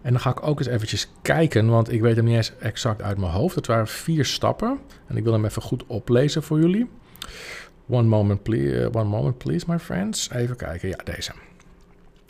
En 0.01 0.11
dan 0.11 0.21
ga 0.21 0.29
ik 0.29 0.47
ook 0.47 0.59
eens 0.59 0.67
eventjes 0.67 1.11
kijken, 1.21 1.69
want 1.69 1.91
ik 1.91 2.01
weet 2.01 2.15
hem 2.15 2.25
niet 2.25 2.35
eens 2.35 2.53
exact 2.59 3.01
uit 3.01 3.17
mijn 3.17 3.31
hoofd. 3.31 3.55
Het 3.55 3.67
waren 3.67 3.87
vier 3.87 4.25
stappen 4.25 4.79
en 5.07 5.17
ik 5.17 5.23
wil 5.23 5.33
hem 5.33 5.45
even 5.45 5.61
goed 5.61 5.83
oplezen 5.87 6.43
voor 6.43 6.59
jullie. 6.59 6.89
One 7.89 8.07
moment, 8.07 8.43
please, 8.43 8.79
uh, 8.79 8.87
one 8.91 9.09
moment, 9.09 9.37
please, 9.37 9.65
my 9.67 9.79
friends. 9.79 10.29
Even 10.31 10.55
kijken. 10.55 10.89
Ja, 10.89 10.97
deze. 11.03 11.31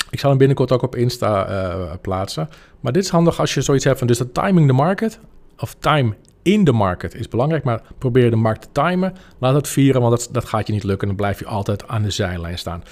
Ik 0.10 0.20
zal 0.20 0.30
hem 0.30 0.38
binnenkort 0.38 0.72
ook 0.72 0.82
op 0.82 0.96
Insta 0.96 1.50
uh, 1.50 1.94
plaatsen. 2.02 2.50
Maar 2.80 2.92
dit 2.92 3.04
is 3.04 3.10
handig 3.10 3.40
als 3.40 3.54
je 3.54 3.62
zoiets 3.62 3.86
hebt 3.86 3.98
van... 3.98 4.08
dus 4.08 4.18
de 4.18 4.32
timing 4.32 4.68
the 4.68 4.74
market, 4.74 5.20
of 5.58 5.76
time 5.80 6.16
in 6.42 6.64
de 6.64 6.72
market 6.72 7.16
is 7.16 7.28
belangrijk. 7.28 7.64
Maar 7.64 7.82
probeer 7.98 8.30
de 8.30 8.36
markt 8.36 8.62
te 8.62 8.82
timen. 8.82 9.14
Laat 9.38 9.56
het 9.56 9.68
vieren, 9.68 10.02
want 10.02 10.18
dat, 10.18 10.30
dat 10.32 10.46
gaat 10.46 10.68
je 10.68 10.74
niet 10.74 10.84
lukken. 10.84 11.08
Dan 11.08 11.18
blijf 11.18 11.40
je 11.40 11.46
altijd 11.46 11.88
aan 11.88 12.02
de 12.02 12.10
zijlijn 12.10 12.58
staan. 12.58 12.84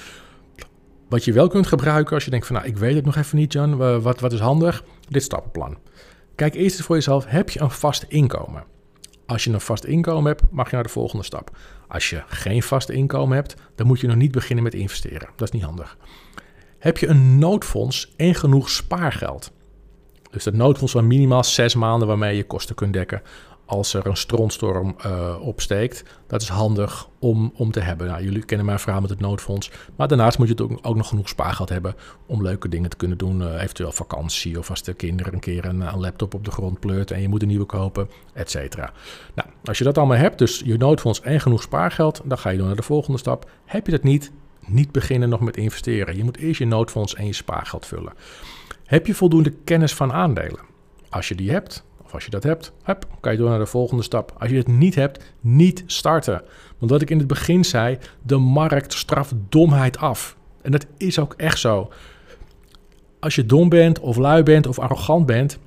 Wat 1.09 1.25
je 1.25 1.33
wel 1.33 1.47
kunt 1.47 1.67
gebruiken 1.67 2.13
als 2.13 2.25
je 2.25 2.31
denkt 2.31 2.47
van 2.47 2.55
nou, 2.55 2.67
ik 2.67 2.77
weet 2.77 2.95
het 2.95 3.05
nog 3.05 3.15
even 3.15 3.37
niet, 3.37 3.53
Jan, 3.53 4.01
wat, 4.01 4.19
wat 4.19 4.33
is 4.33 4.39
handig? 4.39 4.83
Dit 5.09 5.23
stappenplan. 5.23 5.77
Kijk 6.35 6.53
eerst 6.53 6.77
eens 6.77 6.85
voor 6.85 6.95
jezelf, 6.95 7.25
heb 7.27 7.49
je 7.49 7.61
een 7.61 7.71
vast 7.71 8.05
inkomen? 8.07 8.63
Als 9.25 9.43
je 9.43 9.51
een 9.51 9.61
vast 9.61 9.83
inkomen 9.83 10.25
hebt, 10.25 10.43
mag 10.51 10.69
je 10.69 10.75
naar 10.75 10.83
de 10.83 10.89
volgende 10.89 11.23
stap. 11.23 11.57
Als 11.87 12.09
je 12.09 12.23
geen 12.27 12.63
vast 12.63 12.89
inkomen 12.89 13.35
hebt, 13.35 13.55
dan 13.75 13.87
moet 13.87 13.99
je 13.99 14.07
nog 14.07 14.15
niet 14.15 14.31
beginnen 14.31 14.63
met 14.63 14.73
investeren. 14.73 15.29
Dat 15.35 15.47
is 15.47 15.53
niet 15.53 15.63
handig. 15.63 15.97
Heb 16.79 16.97
je 16.97 17.07
een 17.07 17.39
noodfonds 17.39 18.13
en 18.17 18.35
genoeg 18.35 18.69
spaargeld? 18.69 19.51
Dus 20.31 20.43
dat 20.43 20.53
noodfonds 20.53 20.93
van 20.93 21.07
minimaal 21.07 21.43
zes 21.43 21.75
maanden 21.75 22.07
waarmee 22.07 22.35
je 22.35 22.43
kosten 22.43 22.75
kunt 22.75 22.93
dekken 22.93 23.21
als 23.65 23.93
er 23.93 24.07
een 24.07 24.17
strontstorm 24.17 24.95
uh, 25.05 25.35
opsteekt. 25.41 26.03
Dat 26.27 26.41
is 26.41 26.47
handig 26.47 27.07
om, 27.19 27.51
om 27.55 27.71
te 27.71 27.79
hebben. 27.79 28.07
Nou, 28.07 28.23
jullie 28.23 28.45
kennen 28.45 28.65
mijn 28.65 28.79
verhaal 28.79 29.01
met 29.01 29.09
het 29.09 29.19
noodfonds. 29.19 29.71
Maar 29.95 30.07
daarnaast 30.07 30.37
moet 30.37 30.47
je 30.47 30.63
ook, 30.63 30.79
ook 30.81 30.95
nog 30.95 31.07
genoeg 31.07 31.29
spaargeld 31.29 31.69
hebben 31.69 31.95
om 32.25 32.41
leuke 32.41 32.69
dingen 32.69 32.89
te 32.89 32.95
kunnen 32.95 33.17
doen. 33.17 33.41
Uh, 33.41 33.61
eventueel 33.61 33.91
vakantie 33.91 34.59
of 34.59 34.69
als 34.69 34.83
de 34.83 34.93
kinderen 34.93 35.33
een 35.33 35.39
keer 35.39 35.65
een, 35.65 35.81
een, 35.81 35.99
laptop 35.99 36.33
op 36.33 36.45
de 36.45 36.51
grond 36.51 36.79
pleurt 36.79 37.11
en 37.11 37.21
je 37.21 37.29
moet 37.29 37.41
een 37.41 37.47
nieuwe 37.47 37.65
kopen, 37.65 38.09
et 38.33 38.49
cetera. 38.49 38.91
Nou, 39.33 39.49
als 39.63 39.77
je 39.77 39.83
dat 39.83 39.97
allemaal 39.97 40.17
hebt, 40.17 40.37
dus 40.37 40.61
je 40.65 40.77
noodfonds 40.77 41.21
en 41.21 41.41
genoeg 41.41 41.61
spaargeld, 41.61 42.21
dan 42.23 42.37
ga 42.37 42.49
je 42.49 42.57
door 42.57 42.67
naar 42.67 42.75
de 42.75 42.81
volgende 42.81 43.19
stap. 43.19 43.49
Heb 43.65 43.85
je 43.85 43.91
dat 43.91 44.03
niet, 44.03 44.31
niet 44.65 44.91
beginnen 44.91 45.29
nog 45.29 45.39
met 45.39 45.57
investeren. 45.57 46.17
Je 46.17 46.23
moet 46.23 46.37
eerst 46.37 46.59
je 46.59 46.65
noodfonds 46.65 47.15
en 47.15 47.25
je 47.25 47.33
spaargeld 47.33 47.85
vullen. 47.85 48.13
Heb 48.85 49.07
je 49.07 49.15
voldoende 49.15 49.53
kennis 49.63 49.93
van 49.93 50.13
aandelen? 50.13 50.59
Als 51.09 51.27
je 51.27 51.35
die 51.35 51.51
hebt, 51.51 51.83
als 52.15 52.25
je 52.25 52.31
dat 52.31 52.43
hebt, 52.43 52.71
kan 53.19 53.31
je 53.31 53.37
door 53.37 53.49
naar 53.49 53.59
de 53.59 53.65
volgende 53.65 54.03
stap. 54.03 54.35
Als 54.37 54.49
je 54.49 54.57
het 54.57 54.67
niet 54.67 54.95
hebt, 54.95 55.33
niet 55.41 55.83
starten. 55.85 56.41
Want 56.77 56.91
wat 56.91 57.01
ik 57.01 57.09
in 57.09 57.17
het 57.17 57.27
begin 57.27 57.65
zei, 57.65 57.97
de 58.21 58.37
markt 58.37 58.93
straft 58.93 59.33
domheid 59.49 59.97
af. 59.97 60.37
En 60.61 60.71
dat 60.71 60.85
is 60.97 61.19
ook 61.19 61.33
echt 61.37 61.59
zo. 61.59 61.91
Als 63.19 63.35
je 63.35 63.45
dom 63.45 63.69
bent 63.69 63.99
of 63.99 64.17
lui 64.17 64.43
bent 64.43 64.67
of 64.67 64.79
arrogant 64.79 65.25
bent, 65.25 65.59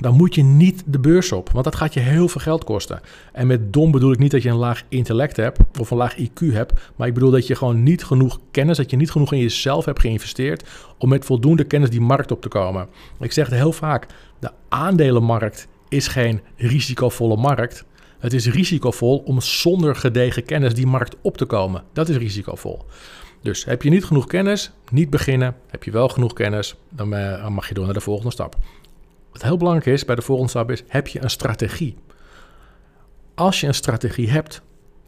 dan 0.00 0.14
moet 0.14 0.34
je 0.34 0.42
niet 0.42 0.82
de 0.86 0.98
beurs 0.98 1.32
op, 1.32 1.50
want 1.50 1.64
dat 1.64 1.74
gaat 1.74 1.94
je 1.94 2.00
heel 2.00 2.28
veel 2.28 2.40
geld 2.40 2.64
kosten. 2.64 3.00
En 3.32 3.46
met 3.46 3.72
dom 3.72 3.90
bedoel 3.90 4.12
ik 4.12 4.18
niet 4.18 4.30
dat 4.30 4.42
je 4.42 4.48
een 4.48 4.56
laag 4.56 4.82
intellect 4.88 5.36
hebt 5.36 5.60
of 5.80 5.90
een 5.90 5.96
laag 5.96 6.16
IQ 6.18 6.52
hebt, 6.52 6.72
maar 6.96 7.08
ik 7.08 7.14
bedoel 7.14 7.30
dat 7.30 7.46
je 7.46 7.54
gewoon 7.54 7.82
niet 7.82 8.04
genoeg 8.04 8.40
kennis, 8.50 8.76
dat 8.76 8.90
je 8.90 8.96
niet 8.96 9.10
genoeg 9.10 9.32
in 9.32 9.38
jezelf 9.38 9.84
hebt 9.84 10.00
geïnvesteerd 10.00 10.68
om 10.98 11.08
met 11.08 11.24
voldoende 11.24 11.64
kennis 11.64 11.90
die 11.90 12.00
markt 12.00 12.30
op 12.30 12.42
te 12.42 12.48
komen. 12.48 12.88
Ik 13.20 13.32
zeg 13.32 13.46
het 13.46 13.54
heel 13.54 13.72
vaak, 13.72 14.06
de 14.38 14.50
aandelenmarkt 14.68 15.68
is 15.94 16.08
geen 16.08 16.40
risicovolle 16.56 17.36
markt. 17.36 17.84
Het 18.18 18.32
is 18.32 18.46
risicovol 18.46 19.18
om 19.18 19.40
zonder 19.40 19.96
gedegen 19.96 20.44
kennis 20.44 20.74
die 20.74 20.86
markt 20.86 21.16
op 21.20 21.36
te 21.36 21.44
komen. 21.44 21.82
Dat 21.92 22.08
is 22.08 22.16
risicovol. 22.16 22.84
Dus 23.42 23.64
heb 23.64 23.82
je 23.82 23.90
niet 23.90 24.04
genoeg 24.04 24.26
kennis, 24.26 24.70
niet 24.90 25.10
beginnen. 25.10 25.56
Heb 25.70 25.84
je 25.84 25.90
wel 25.90 26.08
genoeg 26.08 26.32
kennis, 26.32 26.74
dan 26.88 27.14
eh, 27.14 27.48
mag 27.48 27.68
je 27.68 27.74
door 27.74 27.84
naar 27.84 27.94
de 27.94 28.00
volgende 28.00 28.32
stap. 28.32 28.56
Wat 29.32 29.42
heel 29.42 29.56
belangrijk 29.56 29.86
is 29.86 30.04
bij 30.04 30.14
de 30.14 30.22
volgende 30.22 30.50
stap 30.50 30.70
is, 30.70 30.82
heb 30.86 31.06
je 31.06 31.22
een 31.22 31.30
strategie? 31.30 31.96
Als 33.34 33.60
je 33.60 33.66
een 33.66 33.74
strategie 33.74 34.30
hebt 34.30 34.62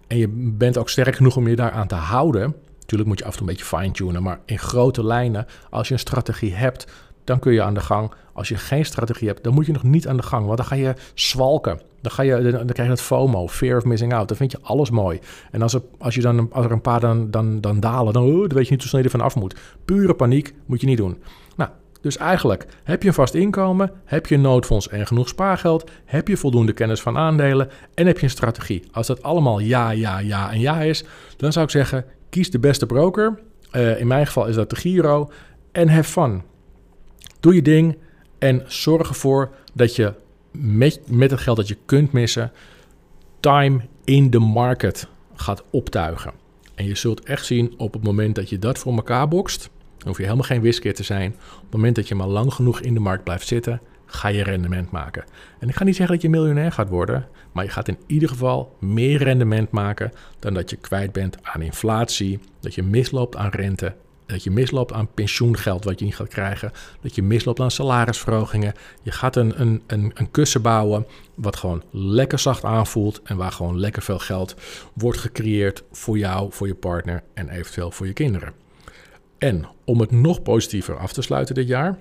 en 0.06 0.16
je 0.16 0.28
bent 0.32 0.78
ook 0.78 0.88
sterk 0.88 1.16
genoeg 1.16 1.36
om 1.36 1.48
je 1.48 1.56
daaraan 1.56 1.86
te 1.86 1.94
houden, 1.94 2.54
natuurlijk 2.80 3.08
moet 3.08 3.18
je 3.18 3.24
af 3.24 3.32
en 3.32 3.38
toe 3.38 3.48
een 3.48 3.54
beetje 3.54 3.76
fine-tunen, 3.76 4.22
maar 4.22 4.40
in 4.44 4.58
grote 4.58 5.04
lijnen, 5.04 5.46
als 5.70 5.88
je 5.88 5.94
een 5.94 6.00
strategie 6.00 6.54
hebt, 6.54 6.86
dan 7.26 7.38
kun 7.38 7.52
je 7.52 7.62
aan 7.62 7.74
de 7.74 7.80
gang. 7.80 8.12
Als 8.32 8.48
je 8.48 8.56
geen 8.56 8.84
strategie 8.84 9.28
hebt, 9.28 9.44
dan 9.44 9.54
moet 9.54 9.66
je 9.66 9.72
nog 9.72 9.82
niet 9.82 10.08
aan 10.08 10.16
de 10.16 10.22
gang. 10.22 10.44
Want 10.46 10.56
dan 10.56 10.66
ga 10.66 10.74
je 10.74 10.94
zwalken. 11.14 11.80
Dan, 12.00 12.12
ga 12.12 12.22
je, 12.22 12.50
dan 12.50 12.66
krijg 12.66 12.88
je 12.88 12.94
het 12.94 13.00
FOMO, 13.00 13.48
fear 13.48 13.76
of 13.76 13.84
missing 13.84 14.14
out. 14.14 14.28
Dan 14.28 14.36
vind 14.36 14.52
je 14.52 14.58
alles 14.62 14.90
mooi. 14.90 15.20
En 15.50 15.62
als 15.62 15.74
er, 15.74 15.82
als 15.98 16.14
je 16.14 16.20
dan, 16.20 16.48
als 16.52 16.64
er 16.64 16.72
een 16.72 16.80
paar 16.80 17.00
dan, 17.00 17.30
dan, 17.30 17.60
dan 17.60 17.80
dalen, 17.80 18.12
dan, 18.12 18.24
oh, 18.24 18.38
dan 18.38 18.54
weet 18.54 18.64
je 18.64 18.70
niet 18.70 18.80
hoe 18.80 18.88
snel 18.88 19.02
je 19.02 19.08
er 19.08 19.22
af 19.22 19.34
moet. 19.34 19.56
Pure 19.84 20.14
paniek 20.14 20.54
moet 20.66 20.80
je 20.80 20.86
niet 20.86 20.96
doen. 20.96 21.22
Nou, 21.56 21.70
dus 22.00 22.16
eigenlijk 22.16 22.66
heb 22.84 23.02
je 23.02 23.08
een 23.08 23.14
vast 23.14 23.34
inkomen, 23.34 23.90
heb 24.04 24.26
je 24.26 24.34
een 24.34 24.40
noodfonds 24.40 24.88
en 24.88 25.06
genoeg 25.06 25.28
spaargeld, 25.28 25.90
heb 26.04 26.28
je 26.28 26.36
voldoende 26.36 26.72
kennis 26.72 27.00
van 27.00 27.16
aandelen 27.16 27.68
en 27.94 28.06
heb 28.06 28.18
je 28.18 28.24
een 28.24 28.30
strategie. 28.30 28.82
Als 28.92 29.06
dat 29.06 29.22
allemaal 29.22 29.58
ja, 29.58 29.90
ja, 29.90 30.18
ja 30.18 30.52
en 30.52 30.60
ja 30.60 30.80
is, 30.80 31.04
dan 31.36 31.52
zou 31.52 31.64
ik 31.64 31.70
zeggen, 31.70 32.04
kies 32.28 32.50
de 32.50 32.58
beste 32.58 32.86
broker. 32.86 33.38
Uh, 33.72 34.00
in 34.00 34.06
mijn 34.06 34.26
geval 34.26 34.46
is 34.46 34.54
dat 34.54 34.70
de 34.70 34.76
Giro 34.76 35.30
en 35.72 35.88
have 35.88 36.10
fun. 36.10 36.42
Doe 37.40 37.54
je 37.54 37.62
ding 37.62 37.96
en 38.38 38.62
zorg 38.66 39.08
ervoor 39.08 39.54
dat 39.74 39.96
je 39.96 40.14
met, 40.52 41.30
het 41.30 41.40
geld 41.40 41.56
dat 41.56 41.68
je 41.68 41.76
kunt 41.84 42.12
missen, 42.12 42.52
time 43.40 43.80
in 44.04 44.30
the 44.30 44.38
market 44.38 45.08
gaat 45.34 45.64
optuigen. 45.70 46.32
En 46.74 46.86
je 46.86 46.94
zult 46.94 47.24
echt 47.24 47.46
zien 47.46 47.74
op 47.76 47.92
het 47.92 48.02
moment 48.02 48.34
dat 48.34 48.48
je 48.48 48.58
dat 48.58 48.78
voor 48.78 48.94
elkaar 48.94 49.28
bokst, 49.28 49.70
dan 49.98 50.08
hoef 50.08 50.16
je 50.16 50.22
helemaal 50.22 50.44
geen 50.44 50.60
wiskeer 50.60 50.94
te 50.94 51.02
zijn. 51.02 51.34
Op 51.56 51.62
het 51.62 51.72
moment 51.72 51.96
dat 51.96 52.08
je 52.08 52.14
maar 52.14 52.26
lang 52.26 52.52
genoeg 52.52 52.80
in 52.80 52.94
de 52.94 53.00
markt 53.00 53.24
blijft 53.24 53.46
zitten, 53.46 53.80
ga 54.06 54.28
je 54.28 54.42
rendement 54.42 54.90
maken. 54.90 55.24
En 55.58 55.68
ik 55.68 55.74
ga 55.74 55.84
niet 55.84 55.96
zeggen 55.96 56.14
dat 56.14 56.24
je 56.24 56.30
miljonair 56.30 56.72
gaat 56.72 56.88
worden, 56.88 57.28
maar 57.52 57.64
je 57.64 57.70
gaat 57.70 57.88
in 57.88 57.98
ieder 58.06 58.28
geval 58.28 58.76
meer 58.80 59.22
rendement 59.22 59.70
maken 59.70 60.12
dan 60.38 60.54
dat 60.54 60.70
je 60.70 60.76
kwijt 60.76 61.12
bent 61.12 61.38
aan 61.42 61.62
inflatie, 61.62 62.40
dat 62.60 62.74
je 62.74 62.82
misloopt 62.82 63.36
aan 63.36 63.50
rente 63.50 63.94
dat 64.26 64.44
je 64.44 64.50
misloopt 64.50 64.92
aan 64.92 65.08
pensioengeld 65.14 65.84
wat 65.84 65.98
je 65.98 66.04
niet 66.04 66.16
gaat 66.16 66.28
krijgen. 66.28 66.72
Dat 67.00 67.14
je 67.14 67.22
misloopt 67.22 67.60
aan 67.60 67.70
salarisverhogingen. 67.70 68.74
Je 69.02 69.10
gaat 69.10 69.36
een, 69.36 69.60
een, 69.60 69.82
een, 69.86 70.10
een 70.14 70.30
kussen 70.30 70.62
bouwen 70.62 71.06
wat 71.34 71.56
gewoon 71.56 71.82
lekker 71.90 72.38
zacht 72.38 72.64
aanvoelt. 72.64 73.20
En 73.24 73.36
waar 73.36 73.52
gewoon 73.52 73.78
lekker 73.78 74.02
veel 74.02 74.18
geld 74.18 74.54
wordt 74.92 75.18
gecreëerd 75.18 75.82
voor 75.92 76.18
jou, 76.18 76.52
voor 76.52 76.66
je 76.66 76.74
partner 76.74 77.22
en 77.34 77.48
eventueel 77.48 77.90
voor 77.90 78.06
je 78.06 78.12
kinderen. 78.12 78.52
En 79.38 79.68
om 79.84 80.00
het 80.00 80.10
nog 80.10 80.42
positiever 80.42 80.98
af 80.98 81.12
te 81.12 81.22
sluiten 81.22 81.54
dit 81.54 81.68
jaar. 81.68 81.98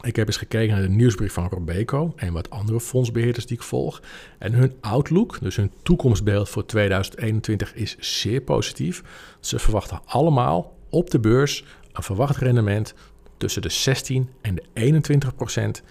Ik 0.00 0.16
heb 0.16 0.26
eens 0.26 0.36
gekeken 0.36 0.74
naar 0.74 0.82
de 0.82 0.88
nieuwsbrief 0.88 1.32
van 1.32 1.48
Robeco 1.48 2.12
en 2.16 2.32
wat 2.32 2.50
andere 2.50 2.80
fondsbeheerders 2.80 3.46
die 3.46 3.56
ik 3.56 3.62
volg. 3.62 4.02
En 4.38 4.52
hun 4.52 4.74
outlook, 4.80 5.38
dus 5.40 5.56
hun 5.56 5.72
toekomstbeeld 5.82 6.48
voor 6.48 6.66
2021, 6.66 7.74
is 7.74 7.96
zeer 7.98 8.40
positief. 8.40 9.02
Ze 9.40 9.58
verwachten 9.58 10.00
allemaal 10.04 10.75
op 10.96 11.10
de 11.10 11.20
beurs 11.20 11.64
een 11.92 12.02
verwacht 12.02 12.36
rendement 12.36 12.94
tussen 13.36 13.62
de 13.62 13.68
16 13.68 14.30
en 14.40 14.54
de 14.54 14.62
21 14.72 15.34
procent 15.34 15.82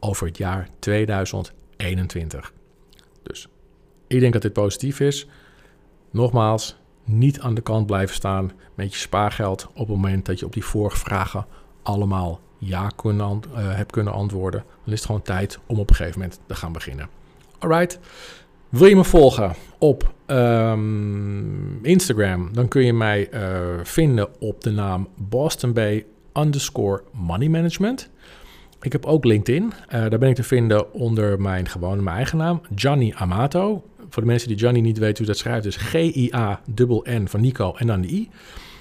over 0.00 0.26
het 0.26 0.36
jaar 0.36 0.68
2021. 0.78 2.52
Dus 3.22 3.48
ik 4.06 4.20
denk 4.20 4.32
dat 4.32 4.42
dit 4.42 4.52
positief 4.52 5.00
is. 5.00 5.26
Nogmaals, 6.10 6.76
niet 7.04 7.40
aan 7.40 7.54
de 7.54 7.60
kant 7.60 7.86
blijven 7.86 8.14
staan 8.14 8.52
met 8.74 8.92
je 8.92 8.98
spaargeld 8.98 9.66
op 9.68 9.76
het 9.76 9.88
moment 9.88 10.26
dat 10.26 10.38
je 10.38 10.46
op 10.46 10.52
die 10.52 10.64
vorige 10.64 10.96
vragen 10.96 11.46
allemaal 11.82 12.40
ja 12.58 12.88
kunnen, 12.88 13.40
uh, 13.48 13.74
hebt 13.74 13.92
kunnen 13.92 14.12
antwoorden. 14.12 14.64
Dan 14.84 14.92
is 14.92 14.98
het 14.98 15.06
gewoon 15.06 15.22
tijd 15.22 15.58
om 15.66 15.78
op 15.78 15.90
een 15.90 15.96
gegeven 15.96 16.20
moment 16.20 16.40
te 16.46 16.54
gaan 16.54 16.72
beginnen. 16.72 17.08
Alright. 17.58 17.98
Wil 18.74 18.86
je 18.86 18.96
me 18.96 19.04
volgen 19.04 19.54
op 19.78 20.14
um, 20.26 21.84
Instagram? 21.84 22.48
Dan 22.52 22.68
kun 22.68 22.84
je 22.84 22.92
mij 22.92 23.28
uh, 23.34 23.40
vinden 23.82 24.28
op 24.38 24.60
de 24.60 24.70
naam 24.70 25.08
Boston 25.16 25.72
Bay 25.72 26.06
underscore 26.32 27.02
money 27.12 27.48
management. 27.48 28.10
Ik 28.80 28.92
heb 28.92 29.06
ook 29.06 29.24
LinkedIn. 29.24 29.62
Uh, 29.62 29.72
daar 29.90 30.18
ben 30.18 30.28
ik 30.28 30.34
te 30.34 30.42
vinden 30.42 30.92
onder 30.92 31.40
mijn 31.40 31.68
gewone 31.68 32.02
mijn 32.02 32.16
eigen 32.16 32.38
naam, 32.38 32.60
Johnny 32.74 33.12
Amato. 33.16 33.84
Voor 34.08 34.22
de 34.22 34.28
mensen 34.28 34.48
die 34.48 34.56
Johnny 34.56 34.80
niet 34.80 34.98
weten 34.98 35.16
hoe 35.16 35.26
dat 35.26 35.38
schrijft, 35.38 35.64
dus 35.64 35.76
G-I-A-N-N 35.76 37.26
van 37.26 37.40
Nico 37.40 37.74
en 37.76 37.86
dan 37.86 38.00
de 38.00 38.08
I. 38.08 38.28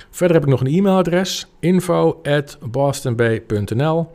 Verder 0.10 0.36
heb 0.36 0.46
ik 0.46 0.52
nog 0.52 0.62
een 0.62 0.74
e-mailadres, 0.78 1.48
info 1.60 2.22
at 2.24 2.58
bostonbay.nl. 2.62 4.08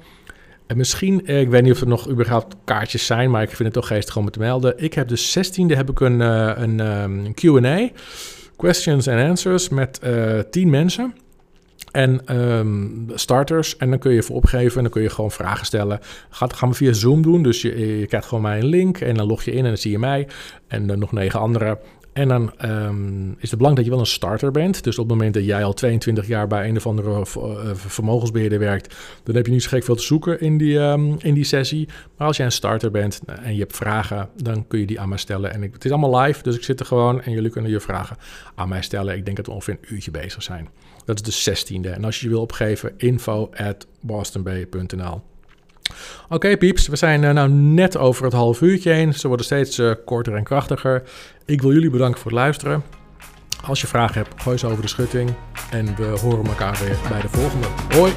En 0.69 0.77
misschien, 0.77 1.27
eh, 1.27 1.41
ik 1.41 1.49
weet 1.49 1.63
niet 1.63 1.73
of 1.73 1.81
er 1.81 1.87
nog 1.87 2.09
überhaupt 2.09 2.57
kaartjes 2.65 3.07
zijn, 3.07 3.31
maar 3.31 3.43
ik 3.43 3.49
vind 3.49 3.59
het 3.63 3.73
toch 3.73 3.87
geestig 3.87 4.17
om 4.17 4.31
te 4.31 4.39
melden. 4.39 4.75
Ik 4.77 4.95
heb 4.95 5.09
de 5.09 5.17
16e 5.17 5.77
heb 5.77 5.91
ik 5.91 6.01
een, 6.01 6.21
uh, 6.21 6.53
een 6.57 6.81
um, 6.81 7.35
Q&A, 7.35 7.89
questions 8.57 9.09
and 9.09 9.29
answers, 9.29 9.69
met 9.69 10.01
uh, 10.05 10.39
10 10.51 10.71
mensen. 10.71 11.15
En 11.93 12.37
um, 12.37 13.07
starters. 13.15 13.77
En 13.77 13.91
dan 13.91 13.99
kun 13.99 14.13
je 14.13 14.23
voor 14.23 14.37
opgeven 14.37 14.77
en 14.77 14.83
dan 14.83 14.93
kun 14.93 15.03
je 15.03 15.11
gewoon 15.11 15.31
vragen 15.31 15.67
stellen. 15.67 16.01
Gaat, 16.31 16.53
gaan 16.53 16.69
we 16.69 16.75
via 16.75 16.93
Zoom 16.93 17.23
doen. 17.23 17.43
Dus 17.43 17.63
je, 17.63 17.99
je 17.99 18.07
krijgt 18.07 18.27
gewoon 18.27 18.43
mij 18.43 18.59
een 18.59 18.67
link 18.67 18.99
en 18.99 19.15
dan 19.15 19.27
log 19.27 19.43
je 19.43 19.51
in 19.51 19.59
en 19.59 19.65
dan 19.65 19.77
zie 19.77 19.91
je 19.91 19.99
mij. 19.99 20.29
En 20.67 20.87
dan 20.87 20.99
nog 20.99 21.13
negen 21.13 21.41
anderen. 21.41 21.79
En 22.19 22.29
dan 22.29 22.53
um, 22.65 23.37
is 23.39 23.51
het 23.51 23.59
belangrijk 23.59 23.77
dat 23.77 23.85
je 23.85 23.91
wel 23.91 24.01
een 24.01 24.07
starter 24.07 24.51
bent. 24.51 24.85
Dus 24.85 24.99
op 24.99 25.09
het 25.09 25.17
moment 25.17 25.35
dat 25.35 25.45
jij 25.45 25.65
al 25.65 25.73
22 25.73 26.27
jaar 26.27 26.47
bij 26.47 26.69
een 26.69 26.77
of 26.77 26.87
andere 26.87 27.11
uh, 27.11 27.71
vermogensbeheerder 27.75 28.59
werkt, 28.59 28.97
dan 29.23 29.35
heb 29.35 29.47
je 29.47 29.53
niet 29.53 29.63
zo 29.63 29.69
gek 29.69 29.85
veel 29.85 29.95
te 29.95 30.03
zoeken 30.03 30.41
in 30.41 30.59
die, 30.59 30.79
um, 30.79 31.17
in 31.19 31.35
die 31.35 31.45
sessie. 31.45 31.89
Maar 32.17 32.27
als 32.27 32.37
jij 32.37 32.47
een 32.47 32.53
starter 32.53 32.91
bent 32.91 33.21
en 33.43 33.55
je 33.55 33.61
hebt 33.61 33.77
vragen, 33.77 34.29
dan 34.37 34.67
kun 34.67 34.79
je 34.79 34.87
die 34.87 35.01
aan 35.01 35.09
mij 35.09 35.19
stellen. 35.19 35.53
En 35.53 35.63
ik, 35.63 35.73
het 35.73 35.85
is 35.85 35.91
allemaal 35.91 36.21
live, 36.21 36.43
dus 36.43 36.57
ik 36.57 36.63
zit 36.63 36.81
er 36.81 36.87
gewoon 36.87 37.23
en 37.23 37.33
jullie 37.33 37.51
kunnen 37.51 37.71
je 37.71 37.81
vragen 37.81 38.17
aan 38.55 38.69
mij 38.69 38.83
stellen. 38.83 39.17
Ik 39.17 39.25
denk 39.25 39.37
dat 39.37 39.47
we 39.47 39.53
ongeveer 39.53 39.79
een 39.81 39.95
uurtje 39.95 40.11
bezig 40.11 40.43
zijn. 40.43 40.69
Dat 41.05 41.27
is 41.27 41.45
de 41.45 41.57
16e. 41.57 41.91
En 41.91 42.05
als 42.05 42.21
je 42.21 42.27
je 42.27 42.33
wil 42.33 42.43
opgeven, 42.43 42.93
info 42.97 43.51
at 43.57 43.87
bostonbay.nl. 44.01 45.23
Oké, 46.25 46.35
okay, 46.35 46.57
pieps, 46.57 46.89
we 46.89 46.97
zijn 46.97 47.23
uh, 47.23 47.31
nou 47.31 47.49
net 47.51 47.97
over 47.97 48.25
het 48.25 48.33
half 48.33 48.61
uurtje 48.61 48.91
heen. 48.93 49.15
Ze 49.15 49.29
worden 49.29 49.47
steeds 49.47 49.79
uh, 49.79 49.93
korter 50.05 50.35
en 50.35 50.45
krachtiger. 50.45 51.03
Ik 51.45 51.63
wil 51.63 51.73
jullie 51.73 51.91
bedanken 51.91 52.21
voor 52.21 52.31
het 52.31 52.41
luisteren. 52.41 52.83
Als 53.67 53.81
je 53.81 53.87
vragen 53.87 54.23
hebt, 54.23 54.43
gooi 54.43 54.59
ze 54.59 54.67
over 54.67 54.83
de 54.83 54.89
schutting. 54.89 55.35
En 55.71 55.97
we 55.97 56.19
horen 56.21 56.47
elkaar 56.47 56.79
weer 56.85 56.97
bij 57.09 57.21
de 57.21 57.29
volgende. 57.29 57.67
Hoi! 57.89 58.13